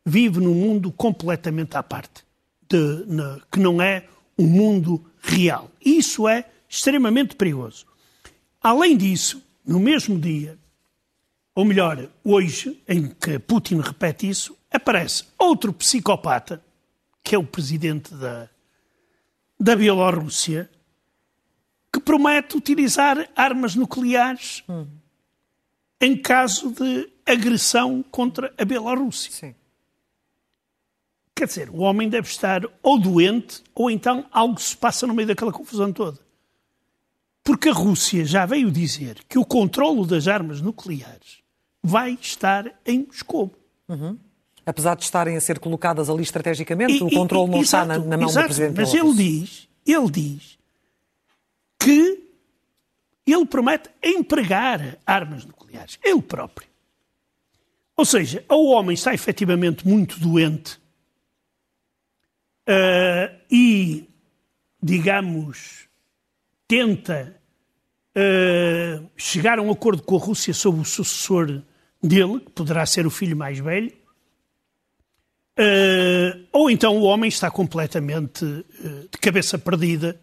vive 0.05 0.41
num 0.41 0.55
mundo 0.55 0.93
completamente 0.93 1.75
à 1.75 1.83
parte, 1.83 2.23
de, 2.69 3.05
na, 3.07 3.41
que 3.51 3.59
não 3.59 3.81
é 3.81 4.05
um 4.39 4.47
mundo 4.47 5.03
real. 5.23 5.71
Isso 5.83 6.29
é 6.29 6.45
extremamente 6.69 7.35
perigoso. 7.35 7.87
Além 8.63 8.95
disso, 8.95 9.43
no 9.65 9.81
mesmo 9.81 10.19
dia, 10.19 10.59
ou 11.55 11.65
melhor, 11.65 12.11
hoje, 12.23 12.79
em 12.87 13.09
que 13.09 13.39
Putin 13.39 13.81
repete 13.81 14.29
isso, 14.29 14.55
aparece 14.71 15.25
outro 15.39 15.73
psicopata, 15.73 16.63
que 17.25 17.35
é 17.35 17.39
o 17.39 17.45
presidente 17.45 18.15
da, 18.15 18.51
da 19.59 19.75
Bielorrússia, 19.75 20.69
que 21.92 22.00
promete 22.00 22.57
utilizar 22.57 23.29
armas 23.35 23.74
nucleares 23.74 24.64
em 26.00 26.16
caso 26.16 26.70
de 26.70 27.11
agressão 27.26 28.03
contra 28.11 28.53
a 28.57 28.64
Bielorrússia. 28.64 29.31
Sim. 29.31 29.55
Quer 31.35 31.46
dizer, 31.46 31.70
o 31.70 31.79
homem 31.79 32.09
deve 32.09 32.29
estar 32.29 32.62
ou 32.83 32.98
doente 32.98 33.62
ou 33.74 33.90
então 33.90 34.26
algo 34.31 34.61
se 34.61 34.76
passa 34.76 35.07
no 35.07 35.14
meio 35.14 35.29
daquela 35.29 35.53
confusão 35.53 35.92
toda. 35.92 36.18
Porque 37.42 37.70
a 37.70 37.72
Rússia 37.72 38.24
já 38.24 38.44
veio 38.44 38.70
dizer 38.70 39.24
que 39.29 39.38
o 39.38 39.44
controlo 39.44 40.07
das 40.07 40.29
armas 40.29 40.61
nucleares 40.61 41.40
vai 41.83 42.18
estar 42.20 42.70
em 42.85 43.07
Moscou. 43.07 43.50
Uhum. 43.88 44.18
Apesar 44.66 44.94
de 44.94 45.05
estarem 45.05 45.37
a 45.37 45.40
ser 45.40 45.59
colocadas 45.59 46.11
ali 46.11 46.22
estrategicamente, 46.22 46.98
e, 46.98 47.03
o 47.03 47.11
controle 47.11 47.50
não 47.50 47.61
exato, 47.61 47.90
está 47.90 47.98
na, 47.98 48.07
na 48.07 48.16
mão 48.18 48.29
exato, 48.29 48.46
do 48.46 48.55
Presidente 48.55 48.76
Mas 48.76 48.94
ele 48.94 49.14
diz, 49.14 49.68
ele 49.87 50.11
diz 50.11 50.59
que 51.81 52.31
ele 53.27 53.47
promete 53.47 53.88
empregar 54.03 54.99
armas 55.07 55.45
nucleares, 55.45 55.99
ele 56.05 56.23
próprio. 56.23 56.69
Ou 57.97 58.05
seja, 58.05 58.45
o 58.49 58.71
homem 58.71 58.95
está 58.95 59.12
efetivamente 59.12 59.87
muito 59.87 60.19
doente 60.19 60.81
uh, 62.69 63.37
e, 63.51 64.09
digamos, 64.83 65.88
tenta 66.66 67.37
uh, 68.16 69.11
chegar 69.16 69.59
a 69.59 69.62
um 69.62 69.71
acordo 69.71 70.03
com 70.03 70.16
a 70.16 70.21
Rússia 70.21 70.55
sobre 70.55 70.81
o 70.81 70.85
sucessor 70.85 71.62
dele, 72.03 72.40
que 72.40 72.51
poderá 72.53 72.87
ser 72.87 73.07
o 73.07 73.11
filho 73.11 73.37
mais 73.37 73.59
velho, 73.59 73.93
uh, 75.59 76.47
ou 76.53 76.71
então 76.71 76.97
o 76.97 77.03
homem 77.03 77.29
está 77.29 77.51
completamente 77.51 78.45
de 79.11 79.19
cabeça 79.19 79.59
perdida 79.59 80.19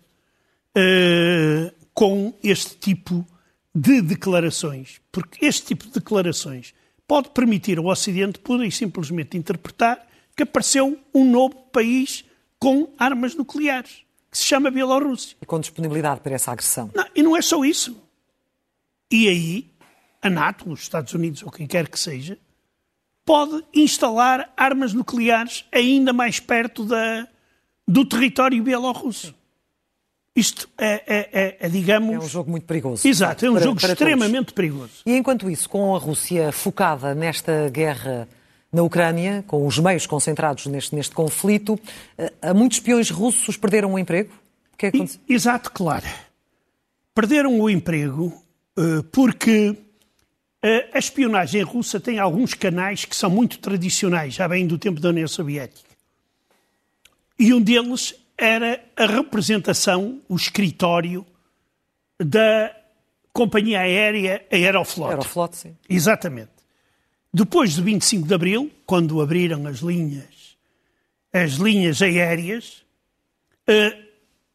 com 1.94 2.34
este 2.44 2.78
tipo 2.78 3.26
de 3.74 4.02
declarações. 4.02 5.02
Porque 5.12 5.46
este 5.46 5.68
tipo 5.68 5.86
de 5.86 5.94
declarações 5.94 6.74
pode 7.08 7.30
permitir 7.30 7.78
ao 7.78 7.86
Ocidente 7.86 8.40
pura 8.40 8.66
e 8.66 8.72
simplesmente 8.72 9.38
interpretar 9.38 10.06
que 10.36 10.44
apareceu 10.44 11.00
um 11.14 11.30
novo 11.30 11.56
país 11.72 12.24
com 12.60 12.94
armas 12.98 13.34
nucleares, 13.36 14.04
que 14.30 14.38
se 14.38 14.44
chama 14.44 14.70
Bielorrússia. 14.70 15.38
E 15.42 15.46
com 15.46 15.60
disponibilidade 15.60 16.22
para 16.22 16.36
essa 16.36 16.52
agressão. 16.52 16.92
Não, 16.94 17.06
e 17.16 17.24
não 17.24 17.36
é 17.36 17.42
só 17.42 17.64
isso. 17.64 17.96
E 19.12 19.28
aí, 19.30 19.72
a 20.22 20.30
NATO, 20.30 20.70
os 20.72 20.82
Estados 20.82 21.14
Unidos 21.14 21.42
ou 21.44 21.52
quem 21.52 21.66
quer 21.66 21.88
que 21.88 22.00
seja, 22.00 22.38
pode 23.26 23.64
instalar 23.74 24.54
armas 24.56 24.94
nucleares 24.94 25.66
ainda 25.72 26.14
mais 26.14 26.40
perto 26.40 26.86
da, 26.86 27.28
do 27.88 28.06
território 28.06 28.62
bielorrusso. 28.62 29.34
Isto 30.38 30.70
é, 30.78 31.04
é, 31.08 31.30
é, 31.34 31.58
é, 31.62 31.68
digamos. 31.68 32.14
É 32.14 32.20
um 32.20 32.30
jogo 32.30 32.52
muito 32.52 32.68
perigoso. 32.68 33.08
Exato, 33.08 33.44
é 33.44 33.50
um 33.50 33.54
para, 33.56 33.64
jogo 33.64 33.82
para 33.82 33.94
extremamente 33.94 34.46
todos. 34.46 34.54
perigoso. 34.54 34.94
E 35.04 35.18
enquanto 35.18 35.50
isso, 35.50 35.68
com 35.68 35.96
a 35.96 35.98
Rússia 35.98 36.52
focada 36.52 37.16
nesta 37.16 37.68
guerra 37.72 38.30
na 38.72 38.84
Ucrânia, 38.84 39.44
com 39.48 39.66
os 39.66 39.80
meios 39.80 40.06
concentrados 40.06 40.68
neste, 40.68 40.94
neste 40.94 41.16
conflito, 41.16 41.74
uh, 41.74 42.54
muitos 42.54 42.78
espiões 42.78 43.10
russos 43.10 43.58
perderam 43.58 43.94
o 43.94 43.98
emprego? 43.98 44.32
O 44.74 44.78
que 44.78 44.86
é 44.86 44.92
que 44.92 44.98
aconteceu? 44.98 45.22
Exato, 45.28 45.72
claro. 45.72 46.06
Perderam 47.16 47.60
o 47.60 47.68
emprego 47.68 48.26
uh, 48.78 49.02
porque 49.12 49.70
uh, 49.70 49.78
a 50.94 51.00
espionagem 51.00 51.64
russa 51.64 52.00
tem 52.00 52.20
alguns 52.20 52.54
canais 52.54 53.06
que 53.06 53.16
são 53.16 53.32
muito 53.32 53.58
tradicionais, 53.58 54.36
já 54.36 54.48
bem 54.48 54.68
do 54.68 54.78
tempo 54.78 55.02
da 55.02 55.10
União 55.10 55.28
Soviética. 55.28 55.90
E 57.40 57.52
um 57.56 57.60
deles 57.60 58.14
era 58.38 58.84
a 58.96 59.06
representação, 59.06 60.22
o 60.30 60.36
escritório 60.36 61.26
da 62.20 62.76
companhia 63.34 63.82
aérea 63.82 64.46
Aeroflot. 64.52 65.10
Aeroflot, 65.10 65.58
sim. 65.58 65.76
Exatamente. 65.90 66.52
Depois 67.34 67.76
do 67.76 67.84
25 67.84 68.28
de 68.28 68.34
Abril, 68.34 68.72
quando 68.86 69.22
abriram 69.22 69.66
as 69.68 69.80
linhas, 69.80 70.58
as 71.34 71.54
linhas 71.54 72.02
aéreas, 72.02 72.84
uh, 73.68 74.08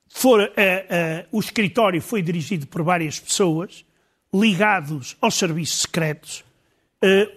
for, 0.09 0.41
uh, 0.41 0.45
uh, 0.45 1.29
o 1.31 1.41
escritório 1.41 2.01
foi 2.01 2.23
dirigido 2.23 2.67
por 2.67 2.83
várias 2.83 3.19
pessoas 3.21 3.85
ligados 4.33 5.17
aos 5.21 5.35
serviços 5.35 5.83
secretos. 5.83 6.45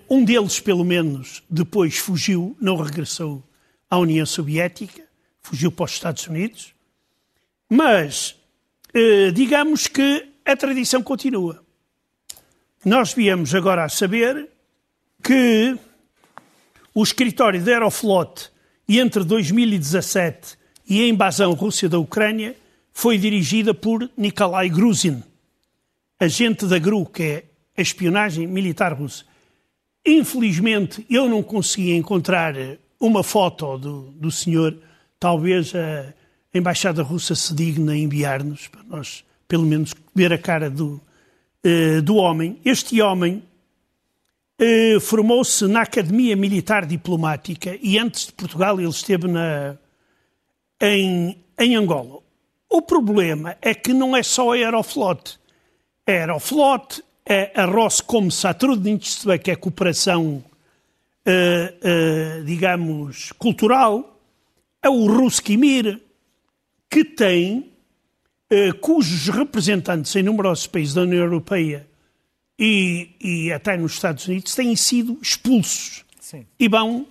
um 0.10 0.23
deles, 0.23 0.60
pelo 0.62 0.86
menos, 0.86 1.43
depois 1.49 1.97
fugiu, 1.97 2.55
não 2.62 2.77
regressou 2.77 3.43
à 3.89 3.97
União 3.97 4.25
Soviética 4.25 5.05
fugiu 5.45 5.71
para 5.71 5.86
os 5.86 5.91
Estados 5.91 6.25
Unidos. 6.25 6.73
Mas, 7.69 8.36
eh, 8.93 9.29
digamos 9.31 9.88
que 9.88 10.27
a 10.43 10.55
tradição 10.55 11.03
continua. 11.03 11.63
Nós 12.84 13.13
viemos 13.13 13.53
agora 13.53 13.84
a 13.84 13.89
saber 13.89 14.49
que 15.23 15.77
o 16.93 17.03
escritório 17.03 17.63
da 17.63 17.73
Aeroflot, 17.73 18.49
entre 18.89 19.23
2017 19.23 20.58
e 20.88 21.01
a 21.03 21.08
invasão 21.08 21.53
russa 21.53 21.88
da 21.88 21.99
Ucrânia, 21.99 22.55
foi 22.91 23.17
dirigida 23.17 23.73
por 23.73 24.10
Nikolai 24.17 24.69
Gruzin, 24.69 25.23
agente 26.19 26.65
da 26.65 26.79
GRU, 26.79 27.05
que 27.05 27.23
é 27.23 27.43
a 27.77 27.81
espionagem 27.81 28.47
militar 28.47 28.93
russa. 28.93 29.25
Infelizmente, 30.05 31.05
eu 31.10 31.27
não 31.27 31.43
consegui 31.43 31.93
encontrar 31.93 32.55
uma 32.99 33.23
foto 33.23 33.77
do, 33.77 34.01
do 34.12 34.31
senhor 34.31 34.79
talvez 35.19 35.73
a 35.75 36.13
Embaixada 36.54 37.04
Russa 37.04 37.36
se 37.36 37.54
digna 37.54 37.91
a 37.91 37.97
enviar-nos, 37.97 38.67
para 38.67 38.84
nós, 38.84 39.23
pelo 39.47 39.63
menos, 39.63 39.93
ver 40.13 40.32
a 40.32 40.38
cara 40.38 40.69
do, 40.69 41.01
uh, 41.65 42.01
do 42.01 42.15
homem. 42.15 42.60
Este 42.63 43.01
homem 43.01 43.43
uh, 44.62 44.99
formou-se 44.99 45.67
na 45.67 45.82
Academia 45.82 46.36
Militar 46.36 46.86
Diplomática 46.86 47.78
e 47.82 47.97
antes 47.97 48.28
de 48.28 48.34
Portugal 48.34 48.80
ele 48.80 48.89
esteve 48.89 49.28
na, 49.28 49.78
em, 50.82 51.38
em 51.60 51.75
Angola. 51.75 52.19
O 52.69 52.82
problema 52.82 53.58
é 53.62 53.73
que 53.73 53.93
não 53.93 54.15
é 54.15 54.23
só 54.23 54.54
a 54.54 54.56
Aeroflot. 54.56 55.38
A 56.08 56.12
Aeroflot, 56.12 57.04
é 57.28 57.51
a 57.56 57.65
Roskomsatrudnictvo, 57.65 59.38
que 59.39 59.49
é 59.49 59.56
a 59.56 59.58
cooperação, 59.58 60.43
uh, 61.28 62.43
digamos, 62.45 63.32
cultural, 63.34 64.14
é 64.86 64.89
o 64.89 65.08
Ruskimir, 65.08 66.00
que 66.88 67.04
tem, 67.04 67.71
eh, 68.52 68.71
cujos 68.74 69.30
representantes 69.30 70.15
em 70.15 70.21
numerosos 70.21 70.67
países 70.67 70.93
da 70.93 71.02
União 71.02 71.24
Europeia 71.24 71.88
e, 72.58 73.10
e 73.19 73.52
até 73.52 73.76
nos 73.76 73.93
Estados 73.93 74.28
Unidos 74.28 74.54
têm 74.54 74.76
sido 74.76 75.17
expulsos 75.19 76.06
Sim. 76.19 76.45
e 76.60 76.69
vão, 76.69 77.08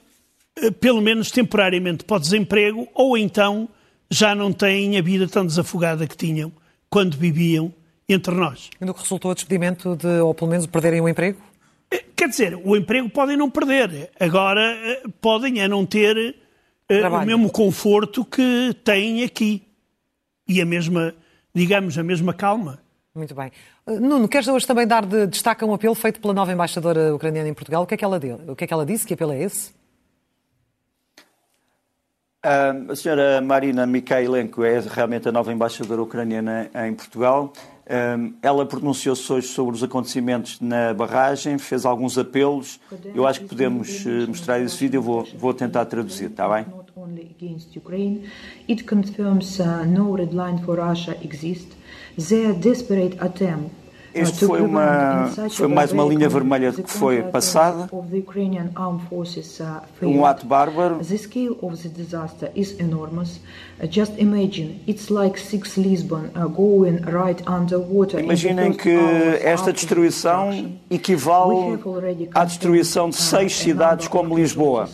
eh, 0.57 0.71
pelo 0.71 1.03
menos 1.03 1.33
temporariamente, 1.33 2.05
para 2.05 2.17
o 2.17 2.21
desemprego 2.21 2.89
ou 2.95 3.19
então 3.19 3.69
já 4.09 4.37
não 4.37 4.53
têm 4.53 4.97
a 4.97 5.03
vida 5.03 5.27
tão 5.27 5.45
desafogada 5.45 6.07
que 6.07 6.17
tinham 6.17 6.53
quando 6.89 7.17
viviam 7.17 7.75
entre 8.09 8.33
nós. 8.37 8.71
E 8.81 8.85
no 8.85 8.95
que 8.95 9.01
resultou 9.01 9.33
o 9.33 9.35
despedimento 9.35 9.97
de, 9.97 10.21
ou 10.21 10.33
pelo 10.33 10.53
menos 10.53 10.67
perderem 10.67 11.01
o 11.01 11.09
emprego? 11.09 11.43
Eh, 11.91 12.05
quer 12.15 12.29
dizer, 12.29 12.55
o 12.55 12.77
emprego 12.77 13.11
podem 13.11 13.37
não 13.37 13.51
perder, 13.51 14.13
agora 14.21 14.63
eh, 14.63 15.03
podem 15.21 15.61
é 15.61 15.67
não 15.67 15.85
ter 15.85 16.44
eh, 16.97 17.09
o 17.09 17.27
mesmo 17.27 17.51
conforto 17.51 18.25
que 18.25 18.77
têm 18.85 19.23
aqui. 19.25 19.63
E 20.47 20.61
a 20.61 20.67
mesma, 20.67 21.15
digamos, 21.55 21.97
a 21.97 22.03
mesma 22.03 22.35
calma. 22.35 22.79
Muito 23.15 23.35
bem. 23.35 23.51
Eh, 23.87 23.99
Nuno, 23.99 24.29
queres 24.29 24.49
hoje 24.49 24.67
também 24.67 24.87
dar 24.87 25.07
de 25.07 25.27
destaque 25.27 25.65
a 25.65 25.67
um 25.67 25.75
apelo 25.75 25.95
feito 25.95 26.21
pela 26.21 26.35
nova 26.35 26.53
embaixadora 26.53 27.15
ucraniana 27.15 27.49
em 27.49 27.55
Portugal? 27.55 27.83
O 27.83 27.87
que 27.87 27.95
é 27.95 27.97
que 27.97 28.05
ela, 28.05 28.19
deu? 28.19 28.41
O 28.49 28.57
que 28.57 28.65
é 28.65 28.67
que 28.67 28.75
ela 28.75 28.85
disse? 28.85 29.07
Que 29.07 29.15
apelo 29.15 29.33
é 29.33 29.43
esse? 29.43 29.73
Uh, 32.45 32.93
a 32.93 32.97
senhora 32.97 33.41
Marina 33.41 33.87
Mikhailenko 33.87 34.65
é 34.65 34.79
realmente 34.81 35.27
a 35.27 35.33
nova 35.33 35.51
embaixadora 35.51 36.03
ucraniana 36.03 36.71
em 36.87 36.93
Portugal. 36.93 37.53
Ela 38.43 38.65
pronunciou-se 38.65 39.31
hoje 39.33 39.49
sobre 39.49 39.75
os 39.75 39.83
acontecimentos 39.83 40.59
na 40.61 40.95
barragem, 40.95 41.59
fez 41.59 41.85
alguns 41.85 42.17
apelos. 42.17 42.81
Eu 43.15 43.27
acho 43.27 43.41
que 43.41 43.47
podemos 43.47 44.07
eh, 44.07 44.27
mostrar 44.27 44.59
esse 44.61 44.79
vídeo, 44.79 44.99
eu 44.99 45.03
vou, 45.03 45.29
vou 45.37 45.53
tentar 45.53 45.85
traduzir, 45.85 46.31
está 46.31 46.49
bem? 46.49 46.65
It 48.69 48.87
confirms 48.87 49.61
uh, 49.61 49.85
no 49.85 50.17
red 50.17 50.33
line 50.33 50.59
for 50.65 50.77
Russia 50.77 51.17
exists. 51.23 51.75
Their 52.17 52.53
desperate 52.55 53.19
attempt 53.21 53.85
este 54.15 54.47
foi, 54.47 54.63
uma, 54.63 55.29
foi 55.51 55.67
mais 55.67 55.91
uma 55.91 56.05
linha 56.05 56.29
vermelha 56.29 56.73
que 56.73 56.89
foi 56.89 57.21
passada. 57.21 57.91
Um 60.01 60.25
ato 60.25 60.47
bárbaro. 60.47 60.99
The 60.99 61.19
scale 61.19 61.59
of 61.61 61.83
the 61.83 61.89
disaster 61.89 62.51
is 62.55 62.79
enormous. 62.79 63.41
Just 63.91 64.13
imagine, 64.19 64.81
it's 64.87 65.11
like 65.11 65.39
six 65.39 65.77
Lisbon 65.77 66.31
going 66.55 67.01
right 67.07 67.43
underwater. 67.49 68.21
Imaginem 68.21 68.73
que 68.73 68.97
esta 69.43 69.73
destruição 69.73 70.71
equivale 70.89 71.81
à 72.33 72.45
destruição 72.45 73.11
de 73.11 73.17
seis 73.17 73.57
cidades 73.57 74.07
como 74.07 74.37
Lisboa. 74.37 74.89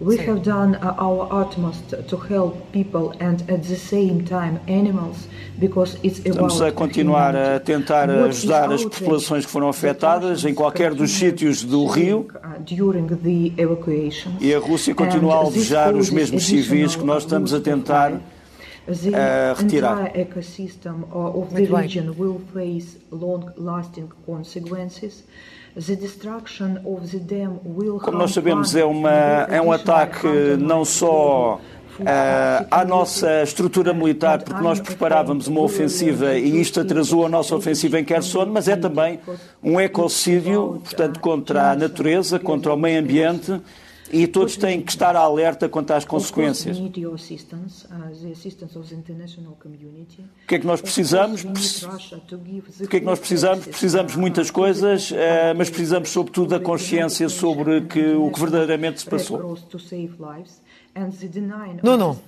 We 0.00 0.16
Sim. 0.16 0.26
have 0.26 0.42
done 0.42 0.76
uh, 0.76 0.94
our 0.98 1.28
utmost 1.30 1.94
to 2.08 2.16
help 2.16 2.72
people 2.72 3.12
and 3.20 3.42
at 3.48 3.62
the 3.62 3.76
same 3.76 4.24
time 4.24 4.58
animals 4.66 5.28
because 5.58 5.96
it's 6.02 6.18
about 6.20 6.50
Estamos 6.50 6.62
a 6.62 6.72
continuar 6.72 7.36
a 7.36 7.60
tentar 7.60 8.10
ajudar 8.10 8.72
as 8.72 8.84
populações 8.84 9.44
que 9.46 9.52
foram 9.52 9.68
afetadas 9.68 10.44
em 10.44 10.54
qualquer 10.54 10.94
dos 10.94 11.10
sítios 11.12 11.62
do 11.62 11.86
rio. 11.86 12.26
Uh, 12.34 12.62
e 14.40 14.54
a 14.54 14.58
Rússia 14.58 14.94
continua 14.94 15.34
a 15.34 15.36
alvejar 15.36 15.94
os 15.94 16.10
mesmos 16.10 16.46
civis 16.46 16.96
que 16.96 17.04
nós 17.04 17.22
estamos 17.22 17.54
a 17.54 17.60
tentar 17.60 18.20
a 19.14 19.54
retirar. 19.56 19.96
Muito 21.52 21.72
bem. 21.72 22.02
Como 28.04 28.18
nós 28.18 28.32
sabemos, 28.32 28.74
é, 28.74 28.84
uma, 28.84 29.10
é 29.10 29.60
um 29.60 29.72
ataque 29.72 30.26
não 30.58 30.84
só 30.84 31.60
Uh, 32.00 32.66
à 32.70 32.86
nossa 32.86 33.42
estrutura 33.42 33.92
militar, 33.92 34.42
porque 34.42 34.62
nós 34.62 34.80
preparávamos 34.80 35.46
uma 35.46 35.60
ofensiva 35.60 36.34
e 36.34 36.58
isto 36.58 36.80
atrasou 36.80 37.26
a 37.26 37.28
nossa 37.28 37.54
ofensiva 37.54 38.00
em 38.00 38.04
Kherson, 38.04 38.46
mas 38.46 38.66
é 38.66 38.74
também 38.74 39.20
um 39.62 39.78
ecocídio, 39.78 40.80
portanto, 40.82 41.20
contra 41.20 41.72
a 41.72 41.76
natureza, 41.76 42.38
contra 42.38 42.72
o 42.72 42.78
meio 42.78 42.98
ambiente 42.98 43.60
e 44.10 44.26
todos 44.26 44.56
têm 44.56 44.80
que 44.80 44.90
estar 44.90 45.16
alerta 45.16 45.68
quanto 45.68 45.92
às 45.92 46.04
consequências. 46.04 46.78
O 46.78 46.90
que 50.46 50.54
é 50.54 50.58
que 50.58 50.66
nós 50.66 50.80
precisamos? 50.80 51.44
O 51.44 52.88
que 52.88 52.96
é 52.96 53.00
que 53.00 53.06
nós 53.06 53.18
precisamos? 53.18 53.66
Precisamos 53.66 54.12
de 54.12 54.18
muitas 54.18 54.50
coisas, 54.50 55.10
uh, 55.10 55.14
mas 55.56 55.70
precisamos 55.70 56.10
sobretudo 56.10 56.48
da 56.48 56.60
consciência 56.60 57.28
sobre 57.28 57.82
que, 57.82 58.14
o 58.14 58.30
que 58.30 58.40
verdadeiramente 58.40 59.00
se 59.00 59.06
passou. 59.06 59.58
Não, 61.82 61.96
não. 61.96 62.20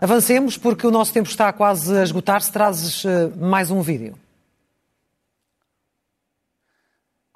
Avancemos 0.00 0.58
porque 0.58 0.86
o 0.86 0.90
nosso 0.90 1.12
tempo 1.12 1.28
está 1.28 1.52
quase 1.52 1.96
a 1.96 2.02
esgotar-se. 2.02 2.52
Trazes 2.52 3.04
uh, 3.04 3.32
mais 3.38 3.70
um 3.70 3.80
vídeo. 3.80 4.14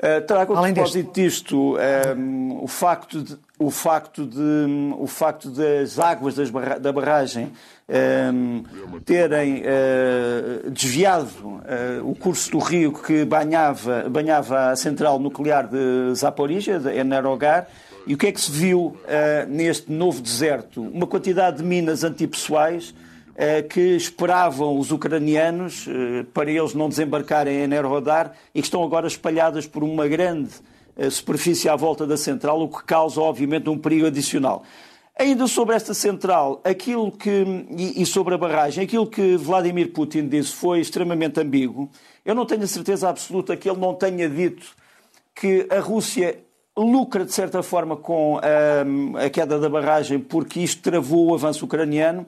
Uh, 0.04 0.20
trago 0.26 0.52
a 0.52 0.60
propósito 0.60 1.12
disto 1.14 1.56
um, 1.56 1.78
ehm, 1.78 2.58
o, 2.60 2.68
facto 2.68 3.22
de, 3.22 3.38
o, 3.58 3.70
facto 3.70 4.26
de, 4.26 4.66
o 4.98 5.06
facto 5.06 5.48
das 5.48 5.98
águas 5.98 6.34
das 6.34 6.50
barra, 6.50 6.78
da 6.78 6.92
barragem 6.92 7.46
um, 7.46 7.52
ehm, 7.88 8.64
terem 9.02 9.62
uh, 9.62 10.70
desviado 10.70 11.30
uh, 11.46 11.62
o 12.04 12.14
curso 12.14 12.50
do 12.50 12.58
rio 12.58 12.92
que 12.92 13.24
banhava, 13.24 14.06
banhava 14.10 14.72
a 14.72 14.76
central 14.76 15.18
nuclear 15.18 15.66
de 15.66 16.14
Zaporizhia, 16.14 16.78
de 16.78 16.90
Enerogar, 16.90 17.66
e 18.06 18.12
o 18.12 18.18
que 18.18 18.26
é 18.26 18.32
que 18.32 18.40
se 18.42 18.50
viu 18.50 18.94
neste 19.48 19.90
novo 19.90 20.20
deserto? 20.20 20.82
Uma 20.82 21.06
quantidade 21.06 21.56
de 21.56 21.62
minas 21.62 22.04
antipessoais 22.04 22.92
eh, 22.92 23.03
que 23.68 23.80
esperavam 23.80 24.78
os 24.78 24.92
ucranianos 24.92 25.86
eh, 25.88 26.24
para 26.32 26.50
eles 26.50 26.74
não 26.74 26.88
desembarcarem 26.88 27.56
em 27.56 27.62
Enerhodar 27.62 28.32
e 28.54 28.60
que 28.60 28.66
estão 28.66 28.82
agora 28.82 29.06
espalhadas 29.06 29.66
por 29.66 29.82
uma 29.82 30.06
grande 30.06 30.50
eh, 30.96 31.10
superfície 31.10 31.68
à 31.68 31.74
volta 31.74 32.06
da 32.06 32.16
central, 32.16 32.62
o 32.62 32.68
que 32.68 32.84
causa, 32.84 33.20
obviamente, 33.20 33.68
um 33.68 33.76
perigo 33.76 34.06
adicional. 34.06 34.62
Ainda 35.16 35.46
sobre 35.46 35.76
esta 35.76 35.94
central, 35.94 36.60
aquilo 36.64 37.10
que, 37.10 37.44
e, 37.76 38.04
sobre 38.04 38.34
a 38.34 38.38
barragem, 38.38 38.82
aquilo 38.82 39.06
que 39.06 39.36
Vladimir 39.36 39.92
Putin 39.92 40.26
disse 40.26 40.52
foi 40.52 40.80
extremamente 40.80 41.40
ambíguo. 41.40 41.88
Eu 42.24 42.34
não 42.34 42.44
tenho 42.44 42.64
a 42.64 42.66
certeza 42.66 43.08
absoluta 43.08 43.56
que 43.56 43.68
ele 43.68 43.78
não 43.78 43.94
tenha 43.94 44.28
dito 44.28 44.74
que 45.32 45.68
a 45.70 45.78
Rússia 45.78 46.40
lucra, 46.76 47.24
de 47.24 47.32
certa 47.32 47.62
forma, 47.62 47.96
com 47.96 48.38
a, 48.38 49.24
a 49.24 49.30
queda 49.30 49.58
da 49.58 49.68
barragem, 49.68 50.18
porque 50.18 50.60
isto 50.60 50.82
travou 50.82 51.30
o 51.30 51.34
avanço 51.34 51.64
ucraniano. 51.64 52.26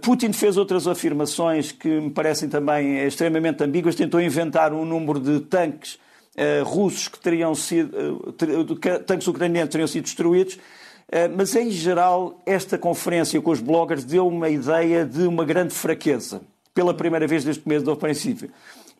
Putin 0.00 0.32
fez 0.32 0.56
outras 0.56 0.86
afirmações 0.86 1.72
que 1.72 1.88
me 1.88 2.10
parecem 2.10 2.48
também 2.48 3.04
extremamente 3.04 3.64
ambíguas. 3.64 3.94
Tentou 3.96 4.20
inventar 4.20 4.72
um 4.72 4.84
número 4.84 5.18
de 5.18 5.40
tanques 5.40 5.94
uh, 6.36 6.64
russos 6.64 7.08
que 7.08 7.18
teriam 7.18 7.54
sido. 7.54 7.92
Uh, 7.96 8.76
tanques 9.04 9.26
ucranianos 9.26 9.72
teriam 9.72 9.88
sido 9.88 10.04
destruídos. 10.04 10.54
Uh, 10.54 11.28
mas, 11.36 11.54
em 11.56 11.70
geral, 11.70 12.40
esta 12.46 12.78
conferência 12.78 13.40
com 13.40 13.50
os 13.50 13.60
bloggers 13.60 14.04
deu 14.04 14.26
uma 14.28 14.48
ideia 14.48 15.04
de 15.04 15.26
uma 15.26 15.44
grande 15.44 15.74
fraqueza, 15.74 16.40
pela 16.72 16.94
primeira 16.94 17.26
vez 17.26 17.44
desde 17.44 17.60
o 17.60 17.64
começo 17.64 17.84
do 17.84 17.96
princípio. 17.96 18.50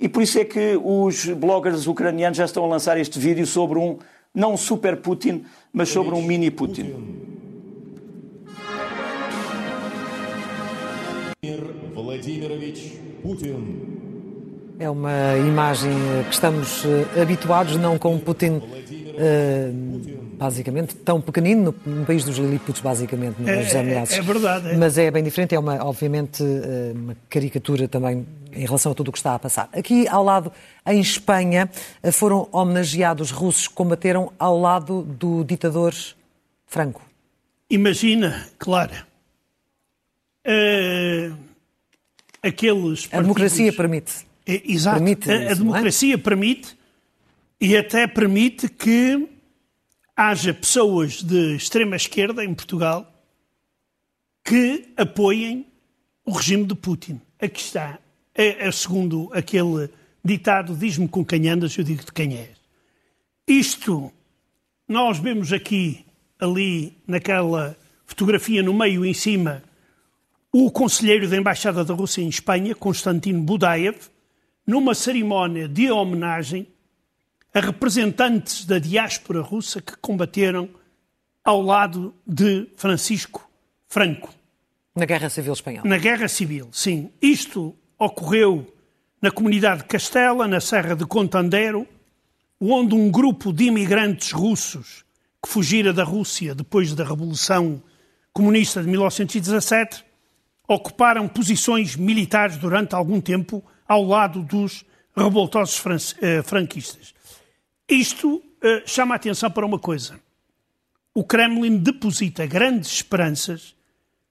E 0.01 0.09
por 0.09 0.21
isso 0.21 0.37
é 0.41 0.45
que 0.45 0.77
os 0.83 1.27
bloggers 1.27 1.87
ucranianos 1.87 2.37
já 2.37 2.45
estão 2.45 2.65
a 2.65 2.67
lançar 2.67 2.99
este 2.99 3.21
vídeo 3.21 3.47
sobre 3.47 3.79
um, 3.79 3.99
não 4.35 4.57
super 4.57 4.97
Putin, 4.97 5.45
mas 5.73 5.91
sobre 5.91 6.13
um 6.13 6.23
mini 6.23 6.51
Putin. 6.51 7.41
É 14.79 14.89
uma 14.89 15.37
imagem 15.39 15.91
que 16.29 16.35
estamos 16.35 16.85
eh, 16.85 17.21
habituados, 17.21 17.77
não 17.77 17.99
com 17.99 18.17
Putin 18.17 18.63
eh, 19.19 19.73
basicamente 20.39 20.95
tão 20.95 21.21
pequenino 21.21 21.75
no, 21.85 22.07
país 22.07 22.23
dos 22.23 22.37
Liliputs, 22.37 22.81
basicamente, 22.81 23.41
nos 23.41 23.75
é, 23.75 23.81
Emirados. 23.81 24.13
É, 24.13 24.19
é 24.19 24.23
verdade. 24.23 24.69
É. 24.69 24.77
Mas 24.77 24.97
é 24.97 25.11
bem 25.11 25.25
diferente, 25.25 25.53
é 25.53 25.59
uma, 25.59 25.85
obviamente 25.85 26.45
eh, 26.45 26.93
uma 26.95 27.17
caricatura 27.29 27.89
também 27.89 28.25
em 28.53 28.65
relação 28.65 28.93
a 28.93 28.95
tudo 28.95 29.09
o 29.09 29.13
que 29.13 29.19
está 29.19 29.35
a 29.35 29.39
passar. 29.41 29.69
Aqui 29.73 30.07
ao 30.07 30.23
lado, 30.23 30.53
em 30.87 31.01
Espanha, 31.01 31.69
foram 32.13 32.49
homenageados 32.53 33.33
russos 33.33 33.67
que 33.67 33.75
combateram 33.75 34.33
ao 34.39 34.57
lado 34.61 35.03
do 35.03 35.43
ditador 35.43 35.93
Franco. 36.69 37.03
Imagina, 37.69 38.47
Clara 38.61 39.11
uh, 40.47 41.39
aqueles 42.43 43.07
partidos... 43.07 43.13
A 43.13 43.23
democracia 43.23 43.73
permite. 43.73 44.27
É, 44.47 44.63
exato. 44.73 44.97
Permite 44.97 45.31
a, 45.31 45.35
a 45.35 45.43
é? 45.43 45.55
democracia 45.55 46.15
é? 46.15 46.19
permite 46.19 46.77
e 47.61 47.77
até 47.77 48.07
permite 48.07 48.69
que 48.69 49.29
haja 50.17 50.53
pessoas 50.53 51.23
de 51.23 51.57
extrema 51.57 51.97
esquerda 51.97 52.45
em 52.45 52.53
Portugal 52.53 53.09
que 54.45 54.89
apoiem 54.97 55.67
o 56.25 56.33
regime 56.33 56.65
de 56.65 56.75
Putin. 56.75 57.21
Aqui 57.41 57.61
está. 57.61 57.99
É, 58.35 58.67
é 58.67 58.73
segundo 58.73 59.31
aquele 59.33 59.89
ditado, 60.25 60.77
diz-me 60.77 61.09
com 61.09 61.25
quem 61.25 61.49
andas, 61.49 61.77
eu 61.77 61.85
digo 61.85 62.05
de 62.05 62.13
quem 62.13 62.37
és. 62.37 62.63
Isto, 63.47 64.13
nós 64.87 65.19
vemos 65.19 65.53
aqui, 65.53 66.05
ali, 66.39 66.97
naquela 67.07 67.77
fotografia 68.07 68.63
no 68.63 68.73
meio, 68.73 69.05
em 69.05 69.15
cima, 69.15 69.63
o 70.53 70.71
conselheiro 70.71 71.27
da 71.27 71.37
Embaixada 71.37 71.83
da 71.83 71.95
Rússia 71.95 72.21
em 72.21 72.29
Espanha, 72.29 72.75
Konstantin 72.75 73.41
Budaev, 73.41 73.97
numa 74.67 74.95
cerimónia 74.95 75.67
de 75.67 75.91
homenagem 75.91 76.69
a 77.55 77.61
representantes 77.61 78.67
da 78.67 78.79
diáspora 78.79 79.41
russa 79.41 79.81
que 79.81 79.97
combateram 79.97 80.69
ao 81.43 81.63
lado 81.63 82.15
de 82.27 82.69
Francisco 82.77 83.51
Franco. 83.89 84.33
Na 84.95 85.07
Guerra 85.07 85.31
Civil 85.31 85.55
Espanhola. 85.55 85.89
Na 85.89 85.97
Guerra 85.97 86.29
Civil, 86.29 86.69
sim. 86.71 87.11
Isto 87.21 87.75
ocorreu 87.99 88.71
na 89.23 89.31
comunidade 89.31 89.83
de 89.83 89.89
Castela, 89.89 90.47
na 90.47 90.61
Serra 90.61 90.95
de 90.95 91.07
Contandero, 91.07 91.87
onde 92.61 92.95
um 92.95 93.11
grupo 93.11 93.53
de 93.53 93.65
imigrantes 93.65 94.33
russos 94.33 95.03
que 95.43 95.49
fugira 95.49 95.95
da 95.95 96.05
Rússia 96.05 96.55
depois 96.55 96.95
da 96.95 97.05
Revolução 97.05 97.83
Comunista 98.33 98.83
de 98.83 98.89
1917 98.89 100.12
ocuparam 100.67 101.29
posições 101.29 101.97
militares 101.97 102.57
durante 102.57 102.95
algum 102.95 103.21
tempo 103.21 103.65
ao 103.87 104.05
lado 104.05 104.43
dos 104.43 104.85
revoltosos 105.15 106.15
eh, 106.21 106.43
franquistas. 106.43 107.15
Isto 107.89 108.37
uh, 108.37 108.43
chama 108.87 109.15
a 109.15 109.17
atenção 109.17 109.51
para 109.51 109.67
uma 109.67 109.79
coisa. 109.79 110.19
O 111.15 111.23
Kremlin 111.25 111.77
deposita 111.77 112.47
grandes 112.47 112.91
esperanças 112.91 113.75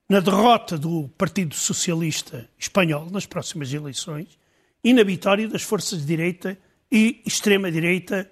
na 0.10 0.20
derrota 0.20 0.78
do 0.78 1.08
Partido 1.18 1.54
Socialista 1.54 2.50
Espanhol 2.58 3.10
nas 3.12 3.26
próximas 3.28 3.72
eleições 3.72 4.40
e 4.84 4.94
na 4.94 5.04
vitória 5.04 5.48
das 5.48 5.62
forças 5.62 6.00
de 6.00 6.06
direita 6.08 6.58
e 6.92 7.22
extrema-direita 7.26 8.30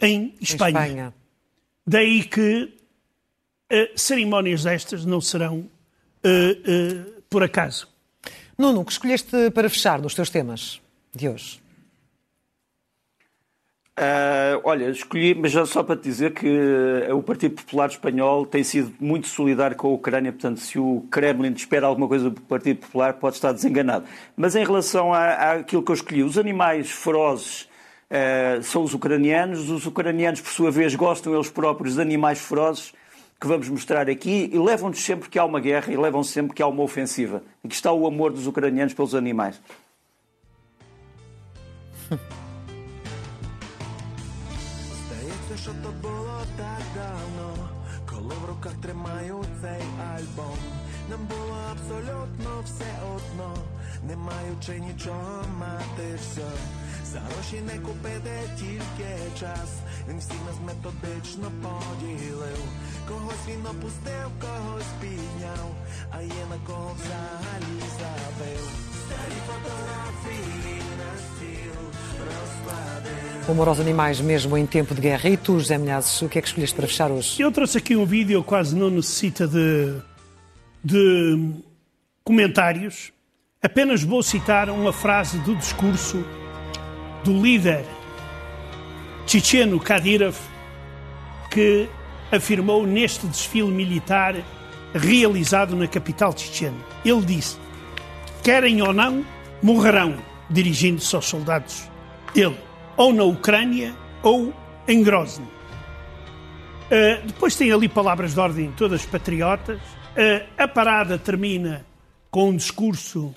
em 0.00 0.34
Espanha. 0.40 0.86
Espanha. 0.86 1.14
Daí 1.86 2.24
que 2.24 2.74
uh, 3.70 3.98
cerimónias 3.98 4.64
destas 4.64 5.04
não 5.04 5.20
serão 5.20 5.68
uh, 6.24 7.22
por 7.28 7.42
acaso. 7.42 7.88
Nuno, 8.56 8.80
o 8.80 8.84
que 8.84 8.92
escolheste 8.92 9.50
para 9.52 9.70
fechar 9.70 10.00
nos 10.00 10.14
teus 10.14 10.30
temas 10.30 10.80
de 11.14 11.28
hoje? 11.28 11.60
Uh, 13.98 14.60
olha, 14.62 14.90
escolhi, 14.90 15.34
mas 15.34 15.50
já 15.50 15.66
só 15.66 15.82
para 15.82 15.96
te 15.96 16.04
dizer 16.04 16.32
que 16.32 16.48
o 17.12 17.20
Partido 17.20 17.56
Popular 17.56 17.88
Espanhol 17.88 18.46
tem 18.46 18.62
sido 18.62 18.94
muito 19.00 19.26
solidário 19.26 19.76
com 19.76 19.88
a 19.88 19.90
Ucrânia, 19.90 20.30
portanto, 20.30 20.60
se 20.60 20.78
o 20.78 21.04
Kremlin 21.10 21.52
espera 21.52 21.88
alguma 21.88 22.06
coisa 22.06 22.30
do 22.30 22.40
Partido 22.42 22.78
Popular, 22.78 23.14
pode 23.14 23.34
estar 23.34 23.50
desenganado. 23.50 24.04
Mas 24.36 24.54
em 24.54 24.64
relação 24.64 25.12
à, 25.12 25.54
àquilo 25.54 25.82
que 25.82 25.90
eu 25.90 25.94
escolhi, 25.94 26.22
os 26.22 26.38
animais 26.38 26.92
ferozes 26.92 27.62
uh, 28.08 28.62
são 28.62 28.84
os 28.84 28.94
ucranianos, 28.94 29.68
os 29.68 29.84
ucranianos, 29.84 30.40
por 30.40 30.52
sua 30.52 30.70
vez, 30.70 30.94
gostam 30.94 31.34
eles 31.34 31.50
próprios 31.50 31.96
de 31.96 32.00
animais 32.00 32.38
ferozes 32.38 32.92
que 33.39 33.47
vamos 33.47 33.67
mostrar 33.67 34.09
aqui 34.09 34.49
e 34.53 34.57
levam-nos 34.57 35.03
sempre 35.03 35.29
que 35.29 35.37
há 35.37 35.45
uma 35.45 35.59
guerra 35.59 35.91
e 35.91 35.97
levam 35.97 36.23
sempre 36.23 36.55
que 36.55 36.63
há 36.63 36.67
uma 36.67 36.81
ofensiva. 36.81 37.43
Aqui 37.63 37.75
está 37.75 37.91
o 37.91 38.07
amor 38.07 38.31
dos 38.31 38.47
ucranianos 38.47 38.93
pelos 38.93 39.13
animais. 39.13 39.59
Здається, 44.99 45.57
що 45.63 45.71
то 45.83 45.89
було 46.01 46.41
так 46.57 46.83
давно, 46.95 47.69
коли 48.09 48.35
в 48.35 48.45
руках 48.49 48.73
тримаю 48.81 49.45
цей 49.61 49.83
альбом. 50.13 50.57
Нам 51.09 51.19
було 51.27 51.57
абсолютно 51.71 52.49
все 52.65 52.91
одно, 53.15 53.53
не 54.07 54.15
маючи 54.15 54.79
нічого 54.79 55.43
мати 55.59 56.07
все. 56.21 56.49
За 57.11 57.19
гроші 57.19 57.63
не 57.67 57.79
купити 57.79 58.31
тільки 58.59 59.11
час. 59.39 59.69
Він 60.09 60.17
всіх 60.19 60.37
нас 60.47 60.57
методично 60.65 61.51
поділив. 61.61 62.63
Когось 63.07 63.45
він 63.47 63.65
опустив, 63.65 64.27
когось 64.41 64.93
підняв, 65.01 65.67
а 66.11 66.21
є 66.21 66.43
на 66.49 66.57
кого 66.67 66.91
взагалі 66.99 67.79
забив. 67.99 68.63
Старі 69.05 69.39
фотографії 69.47 70.81
на 70.99 71.11
стіл 71.25 71.79
розкладив. 72.27 73.23
Humor 73.47 73.67
aos 73.69 73.79
animais 73.79 74.21
mesmo 74.21 74.57
em 74.57 74.65
tempo 74.65 74.95
de 74.95 75.01
guerra. 75.01 75.29
E 75.29 75.35
tu, 75.35 75.59
José 75.59 75.77
Milhazes, 75.77 76.21
o 76.21 76.29
que 76.29 76.39
é 76.39 76.41
que 76.41 76.47
escolheste 76.47 76.75
para 76.75 76.87
fechar 76.87 77.11
hoje? 77.11 77.41
Eu 77.41 77.51
trouxe 77.51 77.77
aqui 77.77 77.93
um 77.95 78.05
vídeo, 78.05 78.41
quase 78.41 78.73
não 78.73 78.89
necessita 78.89 79.45
de, 79.55 79.69
de 80.83 81.03
comentários. 82.23 83.11
Apenas 83.61 84.01
vou 84.01 84.23
citar 84.23 84.69
uma 84.69 84.93
frase 84.93 85.37
do 85.39 85.55
discurso 85.55 86.23
do 87.28 87.42
líder 87.42 87.84
checheno 89.26 89.78
Kadyrov, 89.78 90.34
que 91.50 91.86
afirmou 92.32 92.86
neste 92.86 93.26
desfile 93.26 93.70
militar 93.70 94.34
realizado 94.94 95.76
na 95.76 95.86
capital 95.86 96.32
chechena. 96.34 96.78
Ele 97.04 97.20
disse: 97.20 97.58
querem 98.42 98.80
ou 98.80 98.94
não, 98.94 99.26
morrerão, 99.62 100.16
dirigindo-se 100.48 101.14
aos 101.14 101.26
soldados. 101.26 101.86
Ele, 102.34 102.56
ou 102.96 103.12
na 103.12 103.24
Ucrânia 103.24 103.94
ou 104.22 104.54
em 104.86 105.02
Grozny. 105.02 105.44
Uh, 105.44 107.26
depois 107.26 107.54
tem 107.56 107.70
ali 107.70 107.90
palavras 107.90 108.32
de 108.32 108.40
ordem 108.40 108.72
todas 108.74 109.04
patriotas. 109.04 109.78
Uh, 110.16 110.46
a 110.56 110.66
parada 110.66 111.18
termina 111.18 111.84
com 112.30 112.48
um 112.48 112.56
discurso, 112.56 113.34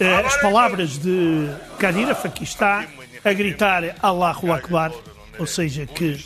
as 0.00 0.36
palavras 0.40 0.98
de 0.98 1.48
Kadyrov, 1.78 2.24
aqui 2.24 2.44
está, 2.44 2.86
a 3.24 3.32
gritar 3.32 3.82
Allahu 4.00 4.52
Akbar, 4.52 4.92
ou 5.38 5.46
seja, 5.46 5.86
que 5.86 6.24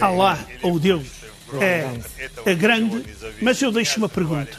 Allah, 0.00 0.38
ou 0.62 0.78
Deus, 0.78 1.06
é, 1.60 2.50
é 2.50 2.54
grande. 2.54 3.04
Mas 3.40 3.60
eu 3.62 3.70
deixo 3.70 3.98
uma 3.98 4.08
pergunta. 4.08 4.58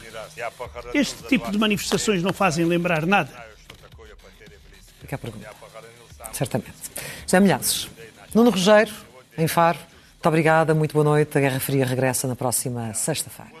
Este 0.94 1.22
tipo 1.24 1.50
de 1.50 1.58
manifestações 1.58 2.22
não 2.22 2.32
fazem 2.32 2.64
lembrar 2.64 3.04
nada? 3.04 3.30
Fica 5.00 5.16
a 5.16 5.18
pergunta. 5.18 5.48
Certamente. 6.32 6.76
José 7.24 7.40
Milhazes, 7.40 7.88
Nuno 8.34 8.50
Rogério, 8.50 8.94
em 9.36 9.48
Faro, 9.48 9.78
muito 9.78 10.26
obrigada, 10.26 10.74
muito 10.74 10.92
boa 10.92 11.04
noite. 11.04 11.38
A 11.38 11.40
Guerra 11.40 11.60
Fria 11.60 11.86
regressa 11.86 12.26
na 12.26 12.34
próxima 12.34 12.92
sexta-feira. 12.92 13.57